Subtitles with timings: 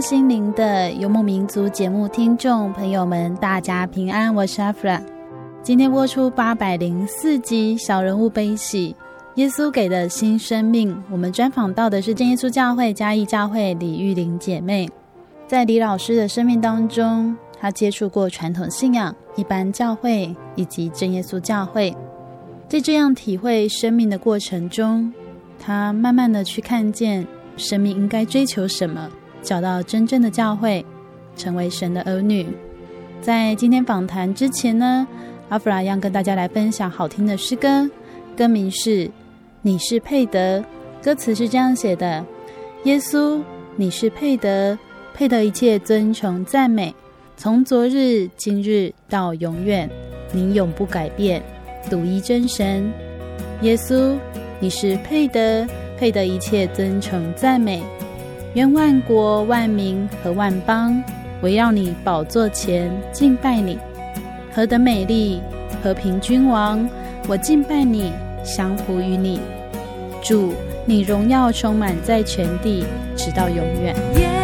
[0.00, 5.00] 心灵的游牧民族节目听众朋友们，大家平安，我是阿弗拉。
[5.62, 8.92] 今天播出八百零四集《小人物悲喜》，
[9.36, 11.00] 耶稣给的新生命。
[11.10, 14.88] 我们专访到的是真耶稣教会嘉义教会李玉玲姐妹。
[15.46, 21.94] 在李老师的生命当中，她接触过传统信仰、一般教会以及真耶稣教会。
[22.68, 25.12] 在这样体会生命的过程中，
[25.58, 29.08] 她慢慢的去看见生命应该追求什么。
[29.42, 30.84] 找到真正的教会，
[31.36, 32.46] 成为神的儿女。
[33.20, 35.06] 在今天访谈之前呢，
[35.48, 37.88] 阿弗拉要跟大家来分享好听的诗歌，
[38.36, 39.06] 歌名是
[39.62, 40.60] 《你是配得》，
[41.02, 42.24] 歌词是这样写的：
[42.84, 43.40] 耶稣，
[43.76, 44.78] 你是配得，
[45.14, 46.94] 配得一切尊崇赞美，
[47.36, 49.90] 从昨日、今日到永远，
[50.32, 51.42] 你永不改变，
[51.90, 52.92] 独一真神。
[53.62, 54.16] 耶稣，
[54.60, 55.66] 你是配得，
[55.98, 57.82] 配得一切尊崇赞美。
[58.54, 61.02] 愿万国万民和万邦
[61.42, 63.78] 围绕你宝座前敬拜你，
[64.52, 65.40] 何等美丽！
[65.82, 66.88] 和平君王，
[67.28, 69.38] 我敬拜你，降服于你。
[70.22, 70.52] 主，
[70.84, 74.37] 你荣耀充满在全地，直到永远。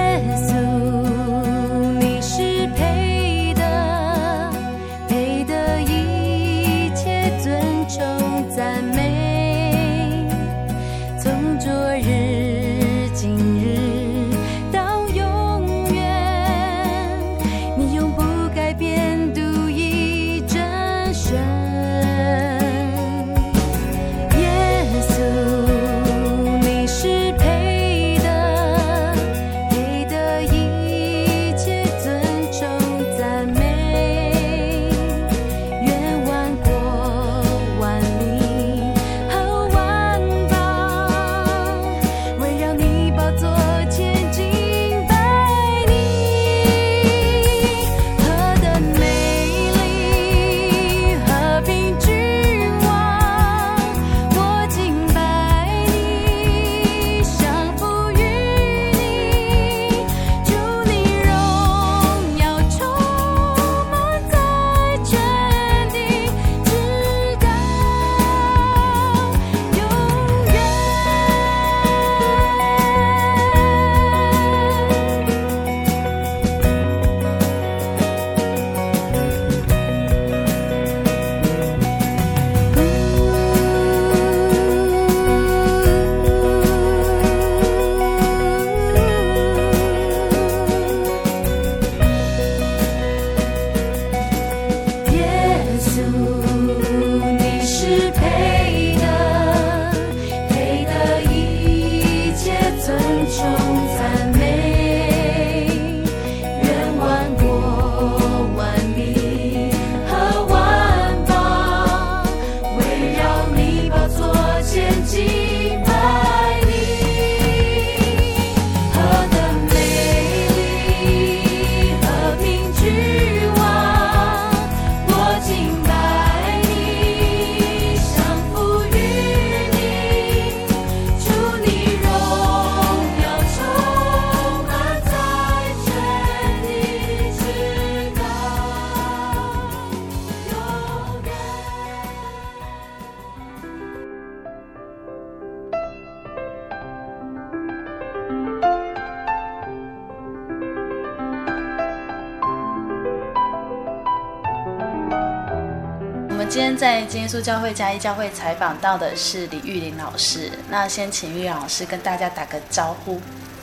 [157.35, 163.21] 稣教会嘉义教会采访到的是李玉林老师，那先请玉玲老师跟大家打个招呼。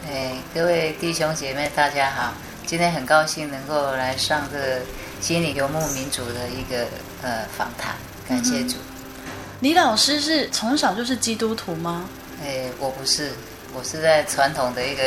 [0.09, 2.33] 哎，各位弟兄姐妹，大家好！
[2.65, 4.81] 今天很高兴能够来上这个
[5.21, 6.85] 心理游牧民族的一个
[7.21, 7.95] 呃访谈，
[8.27, 8.75] 感谢主。
[8.75, 9.31] 嗯、
[9.61, 12.09] 李老师是从小就是基督徒吗？
[12.43, 13.31] 哎，我不是，
[13.73, 15.03] 我是在传统的一个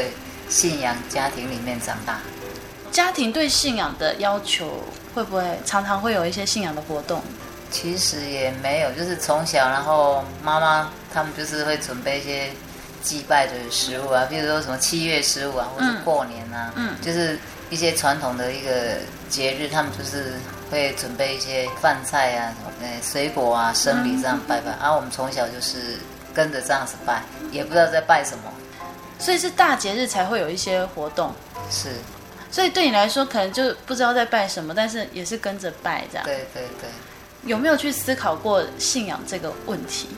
[0.49, 2.19] 信仰家庭里面长大。
[2.91, 4.85] 家庭对信仰的要求
[5.15, 7.23] 会不会常常会有一些信仰的活动？
[7.75, 12.49] 其实也没有，就是从小，然后妈妈他们就是会准备一些
[13.03, 17.37] 祭拜的食物啊，比如说什么七月十五啊，或者过年啊，嗯，就是
[17.71, 18.71] 一些传统的一个
[19.29, 20.35] 节日，他们就是
[20.71, 24.71] 会准备一些饭菜啊，呃，水果啊，生礼这样拜拜。
[24.81, 25.99] 然后我们从小就是
[26.33, 28.45] 跟着这样子拜，也不知道在拜什么，
[29.19, 31.35] 所以是大节日才会有一些活动。
[31.73, 31.89] 是。
[32.53, 36.25] 所以对你来说，可能就不知道在拜什么，但是也是跟着拜这样。
[36.25, 36.89] 对对对。
[37.47, 40.09] 有没有去思考过信仰这个问题？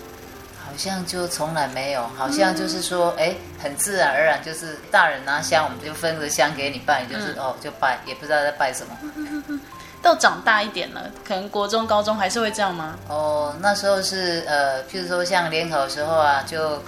[0.64, 9.58] 好像就从来没有，好像就是说，哎、嗯，很自然而然，就是大人拿香，我们就分个香给你拜，你就是、嗯、哦就拜，也不知道在拜什么。
[10.02, 12.96] 到长大一点了，可能国中、高中还是会这样吗？
[13.08, 16.82] 哦，那时候是呃，譬如说像联考的时候啊，就。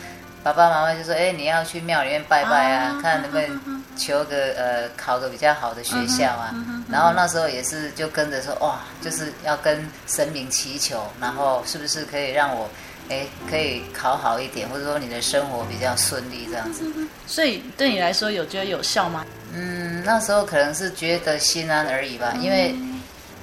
[0.53, 6.51] 爸爸妈妈就说：“哎，你要去庙里面拜拜啊，啊看能不能求个呃考个比较好的学校啊。
[6.55, 12.69] 嗯嗯”然后那时候也是就跟着说：“哇，就是要跟神明祈求，然后是不是可以让我
[13.09, 16.85] 哎可以考好一点，或者说你的生活比较顺利这样子。”
[17.27, 19.25] 所以对你来说有觉得有效吗？
[19.53, 22.75] 嗯，那时候可能是觉得心安而已吧，因为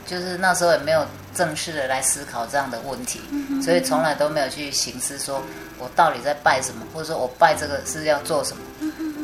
[0.05, 1.05] 就是那时候也没有
[1.35, 3.21] 正式的来思考这样的问题，
[3.61, 5.41] 所以从来都没有去行思说。
[5.77, 8.63] 我到底在拜什么，或者说我拜这个是要做什么？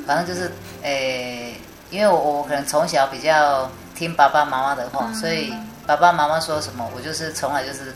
[0.06, 5.54] 反正就是，诶、欸，因为我我可能从小比较听爸爸妈妈的话，所以
[5.88, 7.94] 爸爸妈妈说什么，我就是从来就是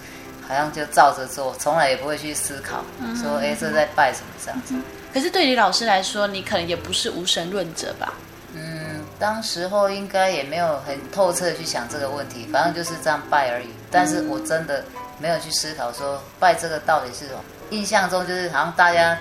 [0.48, 2.82] 好像就照着做，从来也不会去思考
[3.22, 4.74] 说，诶、欸，这在拜什么这样子。
[5.14, 8.14] 可是对于老师来说，你可能也不是无神论者吧？
[8.54, 13.68] 嗯，当时候应该也没有很透彻的去想这个问题，反正就是这样拜而已。
[13.92, 14.84] 但是我真的
[15.20, 17.40] 没有去思考说拜这个到底是什么。
[17.72, 19.18] 印象中就是好像大家，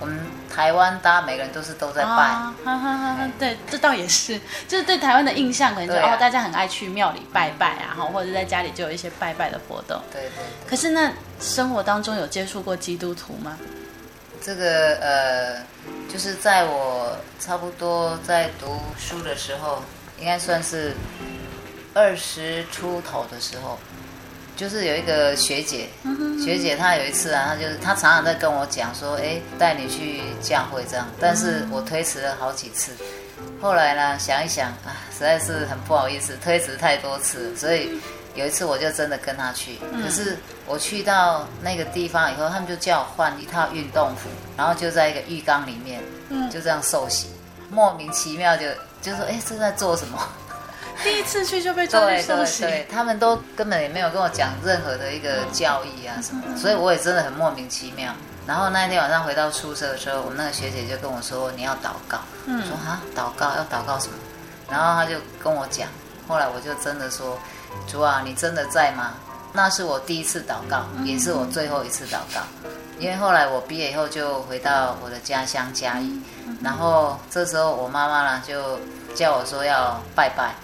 [0.00, 0.18] 我们
[0.52, 10.00] 台湾大家每个人都是都在拜，啊、哈哈哈哈对，这倒也是，就是对台湾的印象可能就、啊、哦，大家很爱去庙里拜拜啊，哈，或者在家里就有一些拜拜的活动。
[10.10, 10.68] 对对，对。
[10.68, 13.56] 可是那生活当中有接触过基督徒吗？
[14.42, 15.56] 这个呃，
[16.12, 19.82] 就是在我差不多在读书的时候，
[20.18, 20.94] 应该算是
[21.94, 23.78] 二十出头的时候。
[24.56, 25.88] 就是有一个学姐，
[26.42, 32.92] 学姐她有一次啊，她就是她常常在跟我讲说，哎，带你去教会这样，但是我推迟了好几次，
[33.60, 37.90] 后来呢想一想啊，实在是很不好意思，推迟太多次，所以
[38.34, 40.36] 有一次我就真的跟她去，可是
[40.66, 46.00] 我去到那个地方以后，他们就叫我换一套运动服，然后就在一个浴缸里面，
[46.50, 47.28] 就这样受洗，
[47.70, 48.66] 莫名其妙就
[49.02, 50.18] 就说，哎，这在做什么？
[51.02, 58.12] 第一次去就被抓去受洗，对对对，他们都根本也没有跟我讲任何的一个教义啊什么的，所以我也真的很莫名其妙。
[58.46, 64.14] 然后那一天晚上回到宿舍的时候，我们那个学姐就跟我说：“你要祷告。”我说：“啊，祷告要祷告什么？”
[64.70, 65.88] 然后他就跟我讲。
[66.28, 67.38] 后来我就真的说
[67.88, 69.14] ：“主啊，你真的在吗？”
[69.56, 72.40] 那是我第一次祷告，也是我最后一次祷告。
[72.98, 76.20] 因为后来我毕业以后就回到我的家乡嘉义，
[76.62, 78.78] 然后这时候我妈妈呢就
[79.14, 80.54] 叫我说要拜拜。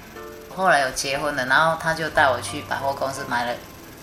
[0.61, 3.55] 后来有结婚了，然后他就带我去百货公司买了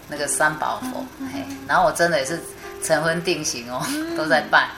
[0.08, 2.40] 那个三宝佛，嘿，然后我真的也是
[2.84, 3.86] 成婚定型哦，
[4.18, 4.70] 都在拜，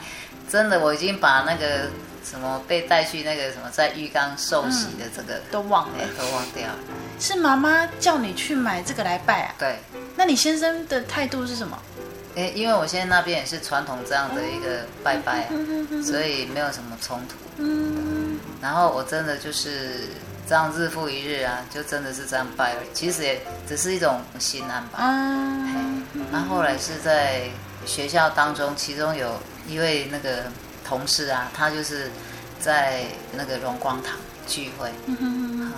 [0.48, 1.88] 真的我已经把那个
[2.24, 6.74] 什么被带去那个什么在浴缸受洗的这个、嗯、都忘了，都忘掉了。
[7.18, 9.54] 是妈妈叫你去买这个来拜啊？
[9.58, 9.78] 对。
[10.16, 11.78] 那你先生的态度是什么？
[12.34, 15.48] 诶，因为我现在那边也是传统这样的一个拜拜啊，
[16.04, 17.36] 所以没有什么冲突。
[17.56, 18.38] 嗯。
[18.60, 20.08] 然后我真的就是。
[20.50, 22.88] 这样日复一日啊，就真的是这样拜而已。
[22.92, 24.98] 其实也只是一种心安吧。
[24.98, 26.02] 嗯。
[26.32, 27.42] 那后来是在
[27.86, 30.42] 学校当中，其中有一位那个
[30.84, 32.10] 同事啊，他就是
[32.58, 34.16] 在那个荣光堂
[34.48, 34.90] 聚会。
[35.06, 35.72] 嗯哼。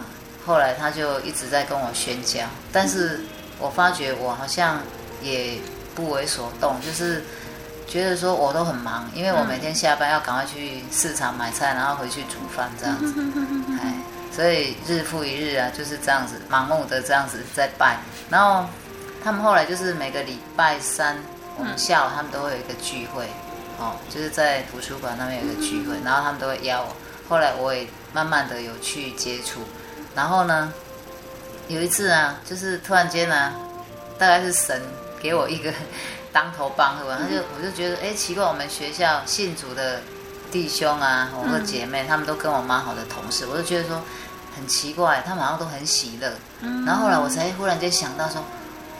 [0.46, 2.40] 后来他就一直在跟我宣教，
[2.72, 3.20] 但是
[3.58, 4.80] 我发觉我好像
[5.20, 5.58] 也
[5.94, 7.22] 不为所动，就是
[7.86, 13.12] 觉得说我都很忙，因为我每天下班要赶快去市场买菜，然后回去煮饭这样子。
[13.78, 13.92] 哎。
[14.34, 17.98] 所以日复一日啊，就是这样子盲目的这样子在拜。
[18.30, 18.66] 然后
[19.22, 21.16] 他们后来就是每个礼拜三，
[21.58, 23.26] 我们下午他们都会有一个聚会，
[23.78, 26.96] 哦，就是在图书馆那边有一个聚会，然后他们都会邀我。
[27.28, 29.60] 后来我也慢慢的有去接触。
[30.14, 30.72] 然后呢，
[31.68, 33.54] 有一次啊，就是突然间呢、啊，
[34.18, 34.80] 大概是神
[35.20, 35.72] 给我一个
[36.32, 40.00] 当头棒喝完，他就我就觉得哎奇怪，我们学校信主的
[40.50, 44.02] 弟兄啊，我的姐妹，他们都跟我蛮好的同事，我就觉得说
[44.56, 46.32] 很奇怪，他们好像都很喜乐。
[46.86, 48.42] 然后后来我才忽然间想到说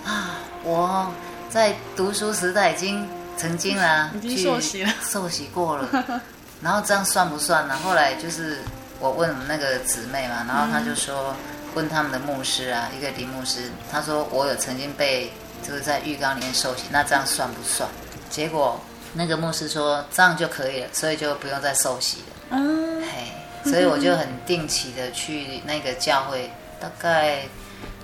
[0.04, 1.12] 啊，我
[1.48, 6.20] 在读书时代已经曾经啊，已经受洗了，受洗过了。
[6.62, 7.76] 然后这样算不算呢？
[7.82, 8.58] 后来就是
[9.00, 11.34] 我问我们那个姊妹嘛，然后她就说。
[11.74, 15.32] 问他们的牧师啊，一个林牧师，他说我有曾经被
[15.66, 17.88] 就是在浴缸里面受洗，那这样算不算？
[18.28, 18.78] 结果
[19.14, 22.24] 那个牧师说这样就可以了，所以就不用再受洗了。
[22.50, 23.32] 嗯，嘿，
[23.70, 26.50] 所以我就很定期的去那个教会，
[26.80, 27.42] 大概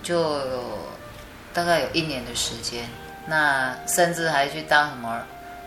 [0.02, 0.78] 就有
[1.52, 2.88] 大概有一年的时间，
[3.26, 5.20] 那甚至还去当什么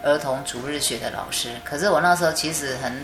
[0.03, 1.50] 儿童主日学的老师。
[1.63, 3.03] 可是我那时候其实很。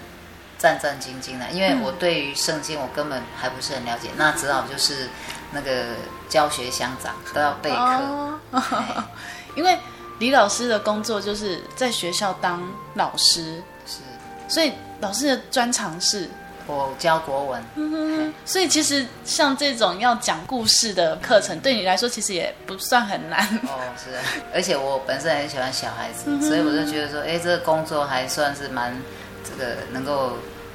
[0.59, 5.07] 战战兢兢的，因为我对于圣经我根本还不是很了解，那只好就是
[5.51, 5.83] 那个
[6.27, 8.61] 教学乡长都要备课。
[9.55, 9.77] 因为
[10.17, 13.99] 李老师的工作就是在学校当老师，是，
[14.47, 16.27] 所以老师的专长是
[16.75, 18.33] 我教国文。
[18.45, 23.43] 所以其实像这种要讲故事的课程，对你来说其实也不算很难。
[23.63, 28.95] 哦，是啊，而且我本身很喜欢小孩子，嗯、所以我就觉得说，哎，这个工作还算是蛮。
[29.49, 30.33] 这个能够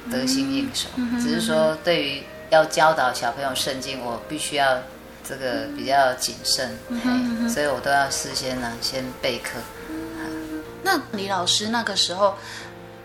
[0.09, 4.79] 得心应手，嗯、只是说对于要教导小朋友圣经，我必须要
[5.23, 9.59] 这个比较谨慎，嗯、所以我都要事先呢先备课。
[10.81, 12.33] 那李老师那个时候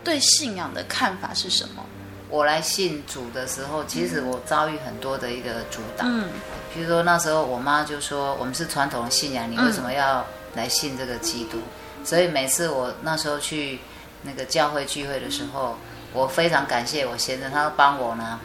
[0.03, 1.85] 对信仰的看法是什么？
[2.29, 6.29] 我来信主的时候，其实我遭遇很多的一个阻挡，嗯，
[6.75, 11.59] 比如说那时候我妈就说：“我们是传统信仰，你为什么要来信这个基督？”
[11.99, 13.79] 嗯、所以每次我那时候去。
[14.21, 15.79] 那个教会聚会的时候，
[16.13, 18.41] 我非常感谢我先生，他帮我呢，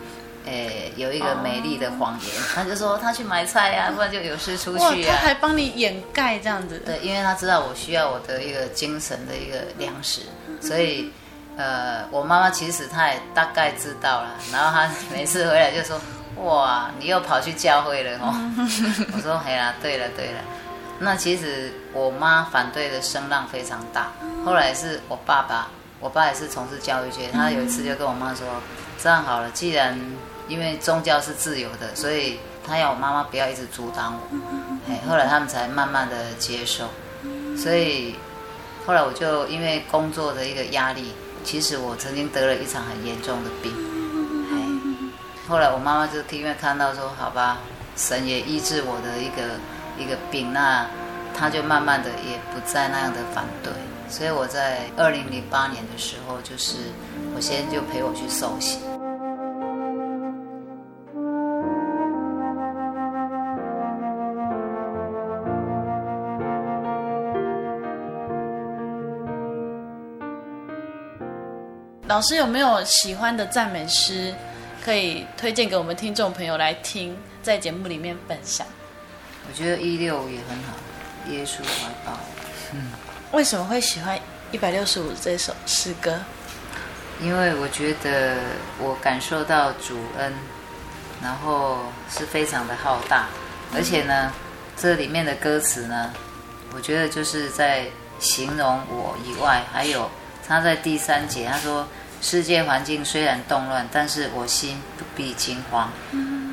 [0.45, 5.09] 诶，有一个美丽的谎言，他就说他去买菜呀、啊，不然就有事出去啊。
[5.09, 6.77] 他还帮你掩盖这样子。
[6.85, 10.21] 对，因为他知道我需要我的一个精神的一个粮食，
[10.61, 11.11] 所以，
[11.57, 15.99] 呃，我妈妈其实她也大概知道了，然后她每次回来就说
[16.43, 18.33] ：“哇，你又跑去教会了哦。
[19.13, 20.39] ”我说：“哎呀，对了对了。”
[20.99, 24.11] 那其实我妈反对的声浪非常大，
[24.45, 25.67] 后来是我爸爸，
[25.99, 28.47] 我爸也是从事教育界，他有一次就跟我妈说
[29.01, 29.99] ：“这样好了，既然
[30.47, 34.37] 因为宗教是自由的，所以他要我妈妈不要一直阻挡我。”
[34.89, 36.89] 哎，后来他们才慢慢的接受，
[37.57, 38.15] 所以
[38.85, 43.71] 后来我就因为工作的一个压力，其实我曾经得了一场很严重的病。
[45.47, 47.57] 后来我妈妈就因为看到说：“好吧，
[47.95, 49.59] 神也医治我的一个。”
[49.95, 50.87] 一个病，那
[51.35, 53.71] 他就慢慢的也不再那样的反对，
[54.09, 56.77] 所以我在二零零八年的时候，就是
[57.35, 58.79] 我先就陪我去受洗。
[72.13, 74.31] 老师有没有喜欢的赞美诗
[74.85, 78.67] 可以推荐给我们听众朋友来听，在节目里面分享？
[79.49, 80.75] 我觉得一六也很好，
[81.31, 82.19] 耶稣怀抱。
[82.71, 82.91] 嗯，
[83.31, 84.15] 为什么会喜欢
[84.51, 86.19] 一百六十五这首诗歌？
[87.19, 88.35] 因为我觉得
[88.77, 90.31] 我感受到主恩，
[91.19, 91.79] 然后
[92.11, 93.25] 是非常的浩大，
[93.73, 94.31] 而且呢，
[94.77, 96.13] 这里面的歌词呢，
[96.75, 97.87] 我觉得就是在
[98.19, 100.07] 形容我以外，还有
[100.47, 101.87] 他在第三节他说
[102.23, 105.91] ：“世界环境虽然动乱，但是我心不必惊慌。”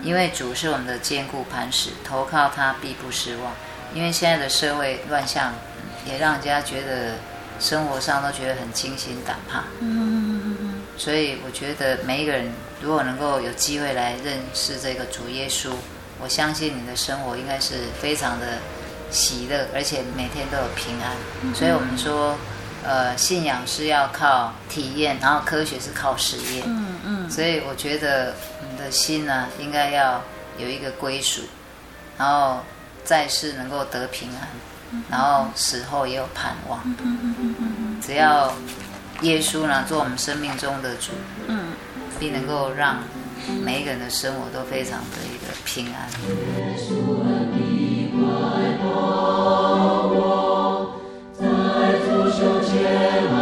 [0.03, 3.53] 因为主是我们的坚固磐石，投靠他必不失望。
[3.95, 5.53] 因为现在的社会乱象，
[6.07, 7.15] 也让人家觉得
[7.61, 9.65] 生活上都觉得很惊心胆怕。
[10.97, 12.51] 所以我觉得每一个人
[12.81, 15.71] 如果能够有机会来认识这个主耶稣，
[16.19, 18.59] 我相信你的生活应该是非常的
[19.11, 21.55] 喜乐，而且每天都有平安。
[21.55, 22.37] 所以我们说，
[22.85, 26.65] 呃，信仰是要靠体验，然后科学是靠实验。
[26.67, 27.31] 嗯嗯。
[27.31, 28.35] 所以我觉得。
[28.79, 30.23] 的心呢，应该要
[30.57, 31.43] 有一个归属，
[32.17, 32.61] 然后
[33.05, 34.49] 在世能够得平安，
[35.11, 36.81] 然后死后也有盼望。
[38.01, 38.51] 只要
[39.21, 41.13] 耶稣呢做我们生命中的主，
[42.19, 43.01] 并能够让
[43.63, 46.09] 每一个人的生活都非常的一个平安。
[52.91, 53.40] Yeah.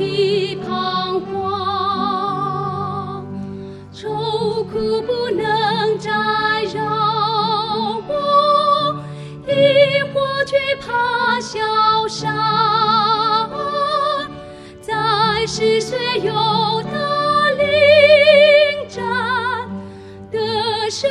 [0.00, 1.36] 的彷徨
[3.92, 6.10] 愁苦不能再
[6.74, 6.82] 绕
[8.08, 8.96] 我
[9.46, 12.34] 萤火惧怕消散
[14.80, 16.32] 在世谁又
[16.84, 17.68] 打灵
[18.88, 19.68] 战
[20.30, 21.10] 的身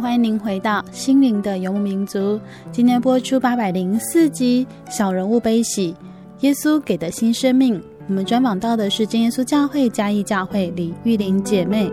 [0.00, 2.40] 欢迎您回到心灵的游牧民族。
[2.70, 4.64] 今天播出八百零四集
[4.96, 5.92] 《小人物悲喜》，
[6.40, 7.82] 耶稣给的新生命。
[8.06, 11.90] 我们专访到的是真耶稣教会嘉义教会李玉玲姐妹。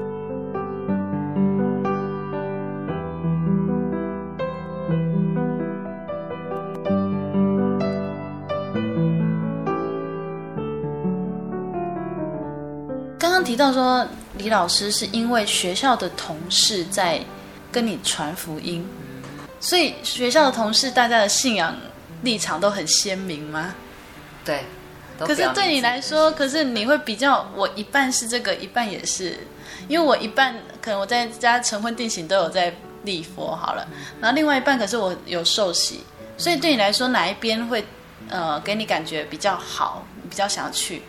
[13.18, 14.06] 刚刚提到说，
[14.38, 17.20] 李老师是因为学校的同事在
[17.76, 18.88] 跟你传福音，
[19.60, 21.76] 所以学校的同事大家的信仰
[22.22, 23.76] 立场都很鲜明吗？
[24.46, 24.64] 对。
[25.20, 29.38] 可是对你来说，可是你会比较，我一半是这个，一半也是，
[29.90, 33.86] 因为我一半可能我在家晨昏定型都有在立佛好了，
[34.22, 36.02] 然后另外一半可是我有受洗，
[36.38, 37.84] 所以对你来说哪一边会
[38.30, 41.02] 呃给你感觉比较好，比较想要去？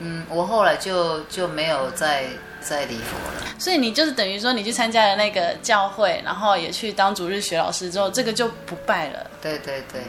[0.00, 2.26] 嗯，我后来就就没有再
[2.60, 3.54] 再礼佛了。
[3.58, 9.30] 所以你就是等于说你去参加了那个教会，然后也去当主日学老师之后，这个就不拜了。
[9.42, 10.02] 对对对。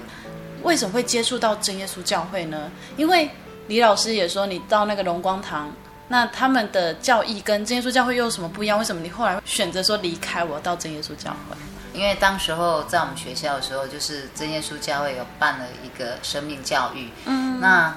[0.64, 2.72] 为什么会接触到真耶稣教会呢？
[2.96, 3.30] 因为
[3.68, 5.74] 李老师也说，你到那个荣光堂，
[6.08, 8.78] 那他们的教义跟真耶稣教会又有什么不一样？
[8.78, 11.58] 为什么你后来选择说离开我到真耶稣教会？
[11.94, 17.10] 因为当时候在我们学校的时候，就是真耶稣教会有办了一个生命教育。
[17.26, 17.94] 嗯，那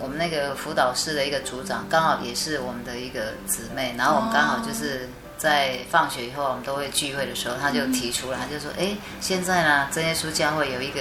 [0.00, 11.00] 我们那个辅导室的一个组长刚好也是我们的一个姊妹，然后我们刚好就是在放学以后我们都会聚会的时候，他就提出来，他就说：“哎，现在呢，真耶稣教会有一个。”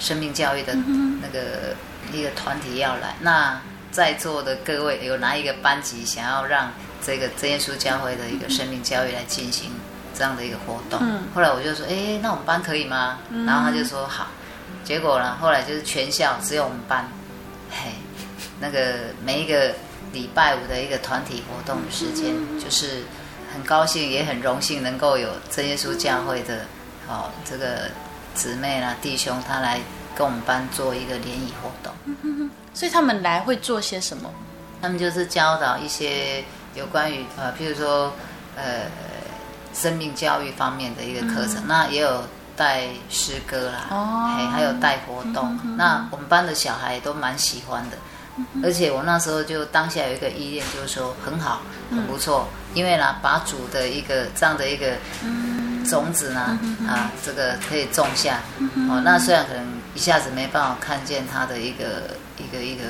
[0.00, 0.72] 生命教育的
[1.20, 1.76] 那个
[2.10, 6.72] 一个团体要来，那在座的各位有哪一个班级想要让
[7.04, 9.72] 这个真耶稣教会的一个生命教育来进行
[10.14, 10.98] 这样的一个活动？
[11.34, 13.18] 后来我就说，哎，那我们班可以吗？
[13.46, 14.28] 然后他就说好。
[14.84, 17.06] 结果呢，后来就是全校只有我们班，
[17.70, 17.90] 嘿，
[18.60, 19.74] 那个每一个
[20.12, 23.02] 礼拜五的一个团体活动的时间，就是
[23.52, 26.66] 很高兴也很荣幸能够有真耶稣教会的，
[27.08, 27.90] 哦，这个。
[28.32, 29.80] 姊妹啦，弟兄，他来
[30.14, 31.92] 跟我们班做一个联谊活动，
[32.72, 34.32] 所以他们来会做些什么？
[34.80, 36.42] 他们就是教导一些
[36.74, 38.12] 有关于呃，譬如说
[38.54, 38.86] 呃，
[39.74, 41.56] 生命教育方面的一个课程。
[41.56, 42.22] 嗯、那也有
[42.56, 45.58] 带诗歌啦，哦，还有带活动。
[45.64, 48.00] 嗯、那我们班的小孩都蛮喜欢的，嗯、
[48.62, 54.96] 而且我那时候就当下有一个意念，就是说很好，很不错，嗯、因为呢，把主的一个这样的一个。
[55.24, 58.38] 嗯种子呢，啊，这个可以种下，
[58.88, 62.84] 哦，那虽然可能一下子没办法看见它的一个一个一个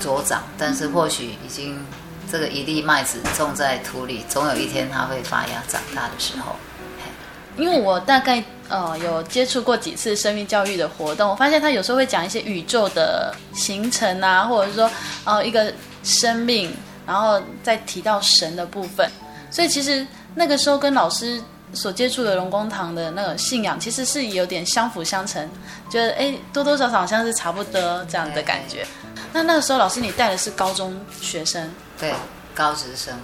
[0.00, 1.78] 茁长，但是或许已经
[2.28, 6.56] 这个一粒麦子种在土里，总有一天它会发芽长大的时候。
[7.56, 14.90] 因为我大概呃有接触过几次生命教育的活动，我发现他有时候会讲一些宇宙的形成啊，或者是说
[15.24, 16.74] 呃一个生命，
[17.06, 19.10] 然后再提到神的部分，
[19.50, 21.42] 所以其实那个时候跟老师。
[21.72, 25.48] 所接触的龙光堂的那个信仰，其实是有点相辅相成，
[25.88, 28.84] 觉得哎，多多少少好像是差不多这样的感觉。
[29.32, 32.12] 那那个时候，老师你带的是高中学生，对，
[32.56, 33.14] 高职生，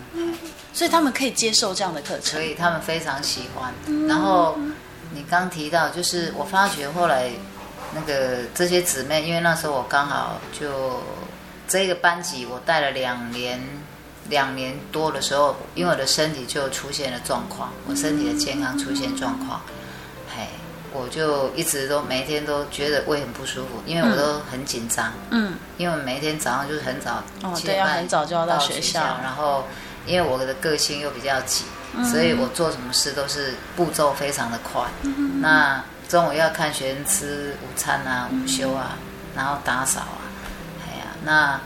[0.76, 3.72] 所以他们可以接受这样的课程，所以他们非常喜欢。
[4.06, 4.56] 然后
[5.12, 7.30] 你刚提到，就是我发觉后来
[7.94, 11.02] 那个这些姊妹，因为那时候我刚好就
[11.66, 13.58] 这个班级我带了两年。
[14.28, 19.60] 两年多的时候，因为我的身体就出现了状况，我身体的健康出现状况，
[20.36, 20.48] 嘿，
[20.92, 29.64] 我就一直都每天都觉得胃很不舒服，因为我都很紧张，嗯，因为每天早上就是很早，哦，对，要很早就要到学校，然后
[30.06, 31.64] 因为我的个性又比较急，
[32.04, 34.82] 所以我做什么事都是步骤非常的快，
[35.40, 38.96] 那中午要看学生吃午餐啊、午休啊，
[39.34, 40.22] 然后打扫啊，
[40.86, 41.60] 哎呀，那。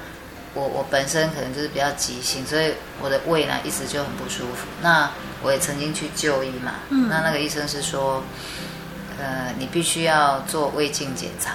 [0.52, 4.66] 我我本身可能就是比较急性，所以我的胃呢一直就很不舒服。
[4.82, 5.08] 那
[5.44, 8.24] 我也曾经去就医嘛，嗯、那那个医生是说，
[9.16, 11.52] 呃，你必须要做胃镜检查。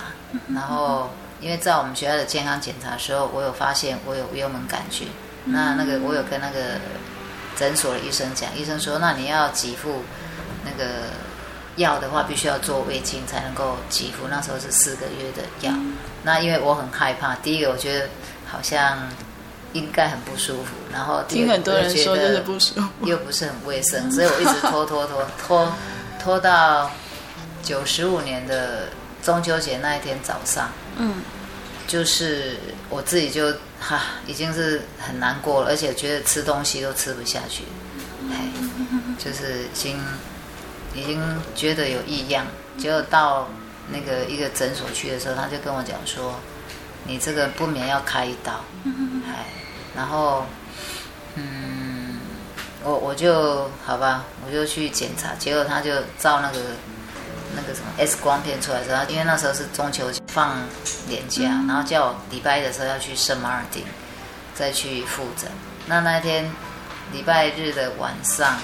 [0.54, 1.10] 然后
[1.42, 5.10] 因为在我们学校的健康检查的时候，我有发现我有幽门杆菌。
[5.46, 6.80] 那那个我有跟那个
[7.56, 10.04] 诊所的医生讲，医生说，那你要给付
[10.66, 11.10] 那个
[11.78, 14.28] 药的话，必须要做胃镜才能够给付。
[14.30, 15.74] 那时候是四个月的药。
[16.24, 18.08] 那因为我很害怕，第一个我觉得。
[18.48, 19.00] 好像
[19.74, 25.74] 应该很不舒服，然后听很多人说就是不舒服，又不是很卫生，所以我一直拖拖拖拖
[26.24, 26.90] 拖到
[27.64, 28.88] 九十五年的
[29.24, 31.16] 中秋节那一天早上，嗯，
[31.88, 32.56] 就是
[32.88, 37.64] 我自己就哈已经是很难过了，而且觉得吃东西都吃不下去，
[38.32, 38.50] 哎，
[39.18, 40.00] 就是已经
[40.94, 41.22] 已经
[41.56, 42.46] 觉得有异样，
[42.78, 43.48] 结果到
[43.92, 46.36] 那个一个诊所去的时候，他就跟我讲说。
[47.08, 48.52] 你这个不免要开一刀，
[49.28, 49.46] 哎，
[49.96, 50.44] 然后，
[51.36, 52.18] 嗯，
[52.84, 56.58] 我我就好吧，我就去检查，结果他就照那个
[57.56, 60.58] 那个什么 X 光片出来之后，因为那时候是中秋节放
[61.08, 63.84] 年假，然后叫我礼拜一的时候要去圣马尔丁
[64.54, 65.50] 再去复诊。
[65.88, 66.52] 那那天
[67.12, 68.58] 礼拜日的晚上，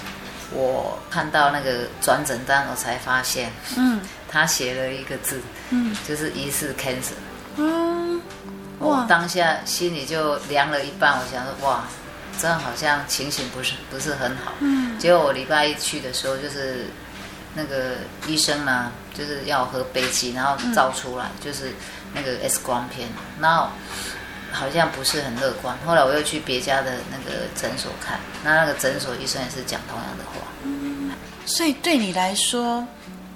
[0.51, 7.13] 我看到那个转诊单，我才发现，嗯，他写了一个字，嗯，就是疑似 cancer，
[7.58, 8.21] 嗯，
[8.80, 11.84] 我当下心里就凉了一半，我想说，哇，
[12.39, 16.88] 这样好像情形不是不是很好，嗯，结果我礼拜一去的时候，就是
[17.55, 17.95] 那个
[18.27, 21.71] 医生呢，就是要喝杯剂，然后照出来就是
[22.13, 23.09] 那个 X 光片，
[23.39, 23.67] 然后。
[24.53, 25.73] 好像不是很乐观。
[25.85, 30.45] 后来我又去别家的那个诊所看，那那个诊所医生也是讲同样的话。
[30.63, 31.09] 嗯，
[31.45, 32.85] 所以对你来说，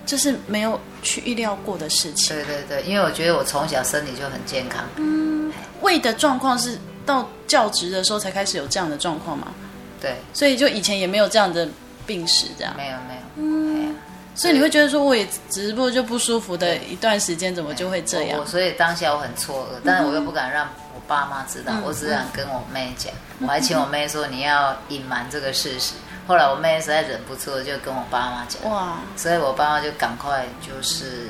[0.06, 2.36] 这是没有去预料过的事情。
[2.36, 4.84] 对对对，因为我觉得我从小身体就很健康。
[4.97, 9.54] 嗯，胃的状况是到教职的时候才开始有这样的状况吗？
[10.01, 11.65] 对，所以就以前也没有这样的
[12.06, 12.75] 病史，这样。
[12.75, 13.21] 没有没有。
[13.38, 13.95] 嗯。
[14.36, 18.38] 所以你会觉得说，我也直播就不舒服的一段时间，怎么就会这样？
[18.38, 23.13] 我，所以当下我很错愕，但是我又不敢让我爸妈知道，嗯、我只想跟我妹讲。
[23.39, 25.93] 嗯、我还请我妹说，你要隐瞒这个事实。
[26.28, 28.69] 后来我妹实在忍不住，就跟我爸妈讲。
[28.69, 28.98] 哇！
[29.15, 31.28] 所以我爸妈就赶快就是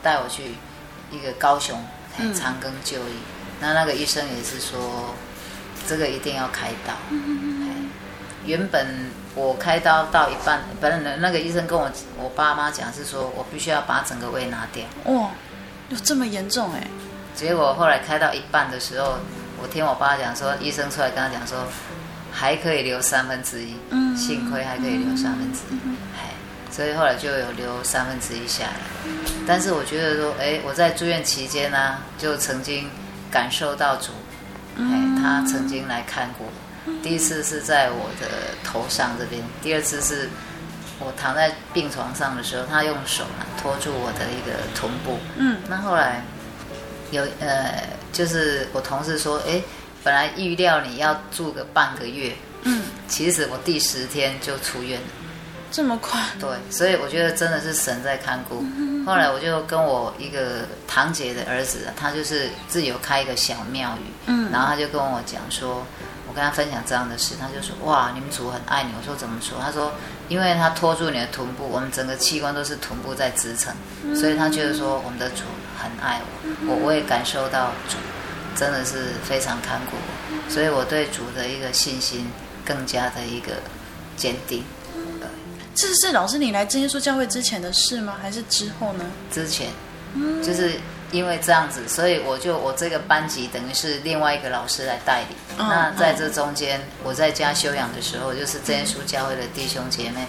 [0.00, 0.54] 带我去
[1.10, 1.76] 一个高雄
[2.32, 3.18] 长庚就医。
[3.60, 5.14] 那、嗯、那个医生也是说，
[5.88, 6.94] 这个一定要开刀。
[7.10, 7.90] 嗯、
[8.44, 8.86] 原本。
[9.36, 14.82] 我开刀到一半，本来那个医生跟我我爸妈讲是说，我必须要把整个胃拿掉。
[15.04, 15.28] 哦，
[15.90, 16.82] 有这么严重哎？
[17.34, 19.18] 结果后来开到一半的时候，
[19.62, 21.58] 我听我爸讲说，医生出来跟他讲说，
[22.32, 25.78] 还可以留三分之一，嗯，幸亏还可以留三分之一，
[26.16, 26.32] 哎，
[26.70, 29.10] 所以后来就有留三分之一下来。
[29.46, 32.88] 但是我觉得说，哎，我在住院期间呢，就曾经
[33.30, 34.12] 感受到主，
[34.78, 34.84] 哎，
[35.22, 36.46] 他曾经来看过。
[37.02, 40.28] 第一次是在我的头上这边，第二次是
[40.98, 45.18] 我躺在病床上的时候，他用手呢托住我的一个臀部。
[45.36, 46.24] 嗯，那后来
[47.10, 49.62] 有呃，就是我同事说，哎，
[50.02, 55.06] 本来预料你要住个半个月，嗯，其实我第十天就出院了。
[55.70, 56.20] 这么快？
[56.40, 58.64] 对，所以我觉得真的是神在看顾。
[58.76, 65.84] 嗯、后来我就跟我一个堂姐的儿子，他就是自己有开一个小庙宇，嗯，然后他就跟我讲说。
[66.36, 69.90] 跟他分享这样的事，他就说：“哇，你们主很爱你。”我说：“怎么说？”他说
[70.28, 73.74] ：“因为他托住你的臀部，我们整个器官都是臀部在支撑，
[74.14, 75.44] 所以他觉得说我们的主
[75.78, 76.66] 很爱我。
[76.68, 77.96] 我我也感受到主
[78.54, 82.30] 真的是非常看顾我，所以我对主的一个信心
[82.66, 83.54] 更加的一个
[84.14, 84.62] 坚定。”
[85.18, 85.26] 对，
[85.74, 88.16] 这是老师你来真耶稣教会之前的事吗？
[88.20, 89.06] 还是之后呢？
[89.32, 89.70] 之前，
[90.44, 90.78] 就是。
[91.12, 95.36] 因为这样子，所以我就我这个班级等于是另外一个老师来带领。
[95.58, 100.26] Oh, 那在这中间，我在家休养的时候，就是真耶稣教会的弟兄姐妹，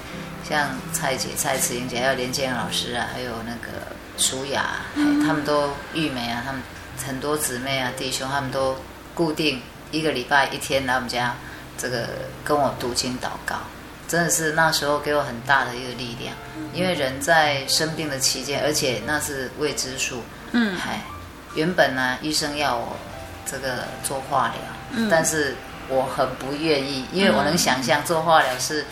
[0.48, 6.62] 像蔡姐、蔡慈英姐，还有连建老师啊，还有那个舒雅，他们都玉梅啊，他们
[7.06, 8.78] 很多姊妹啊、弟兄，他们都
[9.16, 9.62] 固定
[9.92, 11.36] 一个礼拜一天来我们家，
[11.78, 12.08] 这个
[12.46, 13.56] 跟我读经祷告，
[14.08, 16.36] 真的是那时候给我很大的一个力量。
[16.72, 20.22] 因为人在生病的期间，而且那是未知数。
[20.51, 21.01] 嗯，嗨，
[21.55, 22.95] 原本呢，医生要我
[23.45, 24.55] 这个做化疗，
[24.91, 25.55] 嗯，但是
[25.89, 28.86] 我很不愿意，因为我能想象做化疗是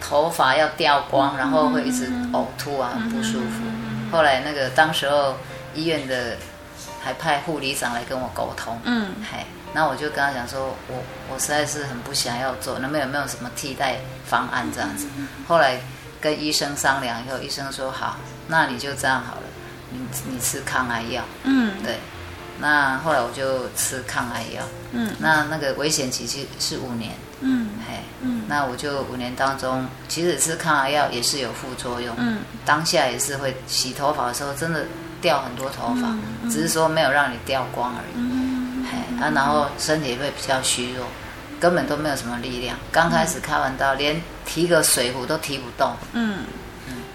[0.00, 3.62] 头发要掉光，然后会一直呕吐啊，很不舒服。
[4.10, 5.36] 后来那个当时候
[5.74, 6.36] 医院的
[7.02, 15.06] 还派护理长来跟我沟通，嗯，嗨，那我就跟他讲说，我我实在是很不想要做，那么有没有什么替代方案这样子？
[15.48, 15.80] 后来
[16.20, 18.16] 跟医生商量以后，医生说好，
[18.48, 19.42] 那你就这样好了。
[19.92, 21.98] 你你吃抗癌药，嗯，对，
[22.58, 34.84] 那后来我就吃抗癌药，嗯，那那个危险期是是五年，嗯，嘿，嗯，那我就五年当中，其实吃抗癌药也是有副作用，嗯，当下也是会洗头发的时候真的
[35.20, 41.06] 掉很多头发，嗯嗯、只是说没有让你掉光而已，嗯，嘿，啊，然后身体会比较虚弱，
[41.60, 46.44] 根本都没有什么力量，刚开始开完刀连提个水壶都提不动，嗯。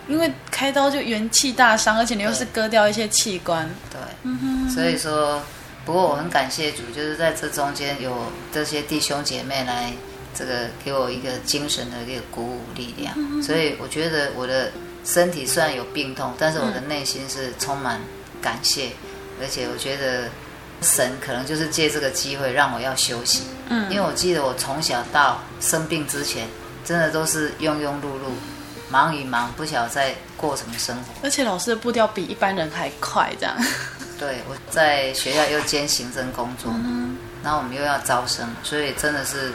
[0.07, 3.69] 因为开刀就元气大伤，而且你又是割掉一些器官。
[3.91, 5.41] 对，对，所以说，
[5.85, 9.91] 不过我很感谢主，就是在这中间有这些弟兄姐妹来，
[10.33, 13.13] 这个给我一个精神的一个鼓舞力量。
[13.41, 14.71] 所以我觉得我的
[15.03, 17.99] 身体虽然有病痛，但是我的内心是充满
[18.41, 18.91] 感谢，
[19.41, 20.29] 而且我觉得
[20.81, 23.43] 神可能就是借这个机会让我要休息。
[23.69, 26.47] 嗯，因为我记得我从小到生病之前，
[26.85, 28.31] 真的都是庸庸碌碌。
[28.89, 31.03] 忙与忙，不晓得在过什么生活。
[31.23, 33.55] 而且老师的步调比一般人还快，这样。
[34.19, 39.51] 对，我在学校又兼行政工作，嗯、然后我们又要招生，所以真的是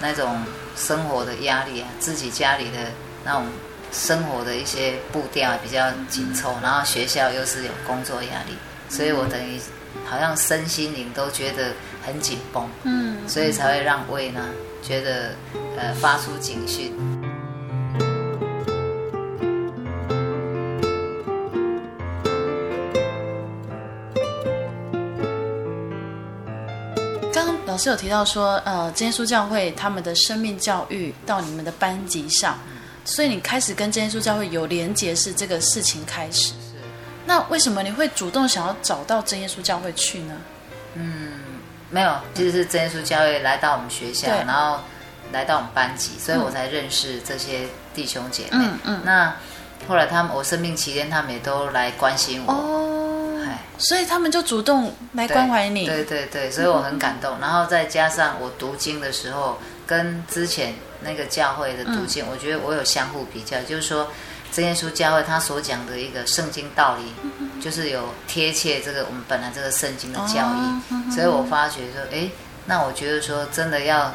[0.00, 0.42] 那种
[0.76, 2.78] 生活的压力啊，自己家里的
[3.24, 3.46] 那种
[3.92, 8.56] 生活的一些步调比较紧凑，然后学校又是有工作压力，
[8.88, 9.60] 所以我等于
[10.04, 11.72] 好像身心灵都觉得
[12.04, 14.40] 很紧绷，嗯，所以才会让胃呢
[14.82, 15.36] 觉得
[15.76, 17.19] 呃发出警讯。
[27.80, 32.58] 师有提到说，呃，真耶稣教会他们的生命教育到你们的班级上，
[33.04, 36.48] 所以你开始跟真耶稣教会有连结，是这个事情开始。
[36.48, 36.54] 是。
[37.26, 40.34] 那为什么你会主动想要找到真耶稣教会去呢？
[40.94, 41.32] 嗯，
[41.88, 44.80] 没有，其实是真耶稣教会来到我们学校，然后
[45.32, 48.58] 来到我们班级，所以我才认识这些弟兄姐妹。
[48.58, 49.00] 嗯嗯。
[49.04, 49.34] 那
[49.88, 52.52] 后来他们我生病期间，他们也都来关心我。
[52.52, 53.09] 哦。
[53.78, 57.38] 所以他们就主动来关怀你，对对对，所以我很感动。
[57.40, 64.08] 然后再加上我读经的时候，跟之前那个教会的读经，我觉得我有相互比较，就是说
[64.52, 71.12] 真耶稣教会他所讲的一个圣经道理，就是有贴切这个我们本来这个圣经的教义。
[71.12, 72.28] 所以我发觉说，哎，
[72.66, 74.12] 那我觉得说真的要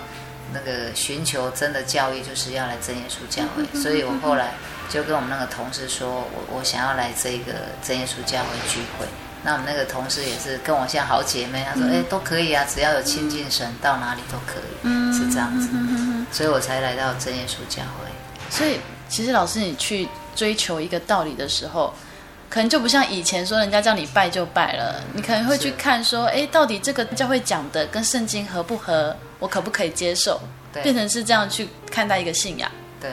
[0.53, 3.79] 那个寻求真的教义，就是要来真耶稣教会。
[3.79, 4.53] 所以我后来
[4.89, 9.05] 就跟我们那个同事说，我我想要来这个真耶稣教会聚会。
[9.45, 15.69] 那我们那个同事也是跟我像好姐妹，她说：“哎，都可以啊，只要有亲近神，到哪里都可以，是这样子。”
[16.33, 18.09] 所以我才来到真耶稣教会。
[18.49, 21.93] 所以，其实老师，你去追求一个道理的时候，
[22.49, 29.15] 可能就不像以前说人家叫你拜就拜了，你可能会去看说：“哎，到底这个教会讲的跟圣经合不合？
[29.37, 30.41] 我可不可以接受？”
[30.81, 32.71] 变成是这样去看待一个信仰。
[32.99, 33.11] 对，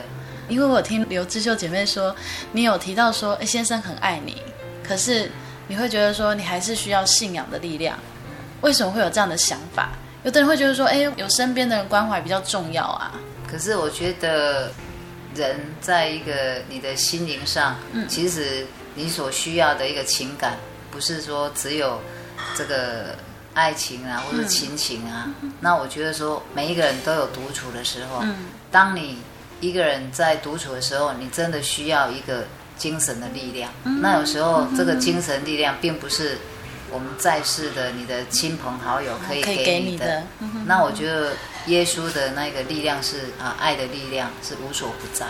[0.49, 2.16] 因为我听刘知秀姐妹说，
[2.53, 4.40] 你有提到说：“哎，先生很爱你，
[4.83, 5.31] 可是。”
[5.72, 7.98] 你会觉得说，你还是需要信仰的力量，
[8.61, 9.88] 为什么会有这样的想法？
[10.22, 13.18] 有的人会觉得说，哎，有身边的人关怀比较重要啊。
[13.50, 14.70] 可是我觉得，
[15.35, 20.58] 人在一个你的心灵上，嗯，其实你所需要的一个情感，
[20.90, 21.98] 不是说只有
[22.54, 23.16] 这个
[23.54, 25.30] 爱情啊，或者亲情啊。
[25.40, 28.18] 嗯，那我觉得说，每一个人都有独处的时候。
[28.20, 29.20] 嗯，当你
[29.62, 32.44] 一个人在独处的时候，你真的需要一个。
[32.83, 36.37] 精神的力量，那有时候这个精神力量并不是
[36.90, 40.25] 我们在世的你的亲朋好友可以给你的。
[40.66, 41.31] 那我觉得
[41.66, 45.27] 耶稣的那个力量是啊，爱的力量是无所不在，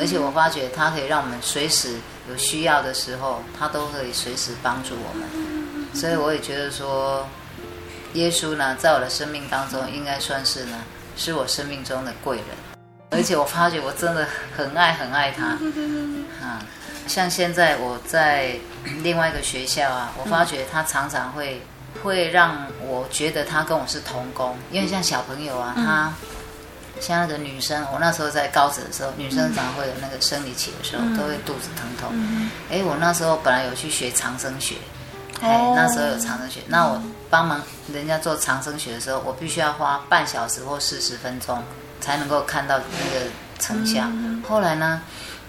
[0.00, 1.94] 而且我发觉他可以让我们随时
[2.28, 5.28] 有需要的时候，他都可以随时帮助我们。
[5.94, 7.24] 所以我也觉得说，
[8.14, 10.82] 耶稣呢，在我的生命当中应该算是呢，
[11.16, 12.46] 是我生命中的贵人，
[13.10, 15.56] 而且我发觉我真的很爱很爱他。
[16.44, 16.66] 啊。
[17.06, 18.56] 像现在我在
[19.02, 21.62] 另外一个学校啊，我发觉他常常会
[22.02, 26.12] 会让我觉得他跟我是同工，因为像小朋友啊，他
[27.00, 32.12] 像那个女生，我那时候在高职的时候，女生常会有那个生理期的时候，都会肚子疼痛。
[32.70, 34.76] 哎，我那时候本来有去学长生学，
[35.40, 41.62] 哎，那时候有长生学，那我帮忙人家做长生学的时候，我必须要花半小时或四十分钟
[42.00, 43.26] 才能够看到那个
[43.58, 44.04] 成效。
[44.48, 45.00] 后来呢？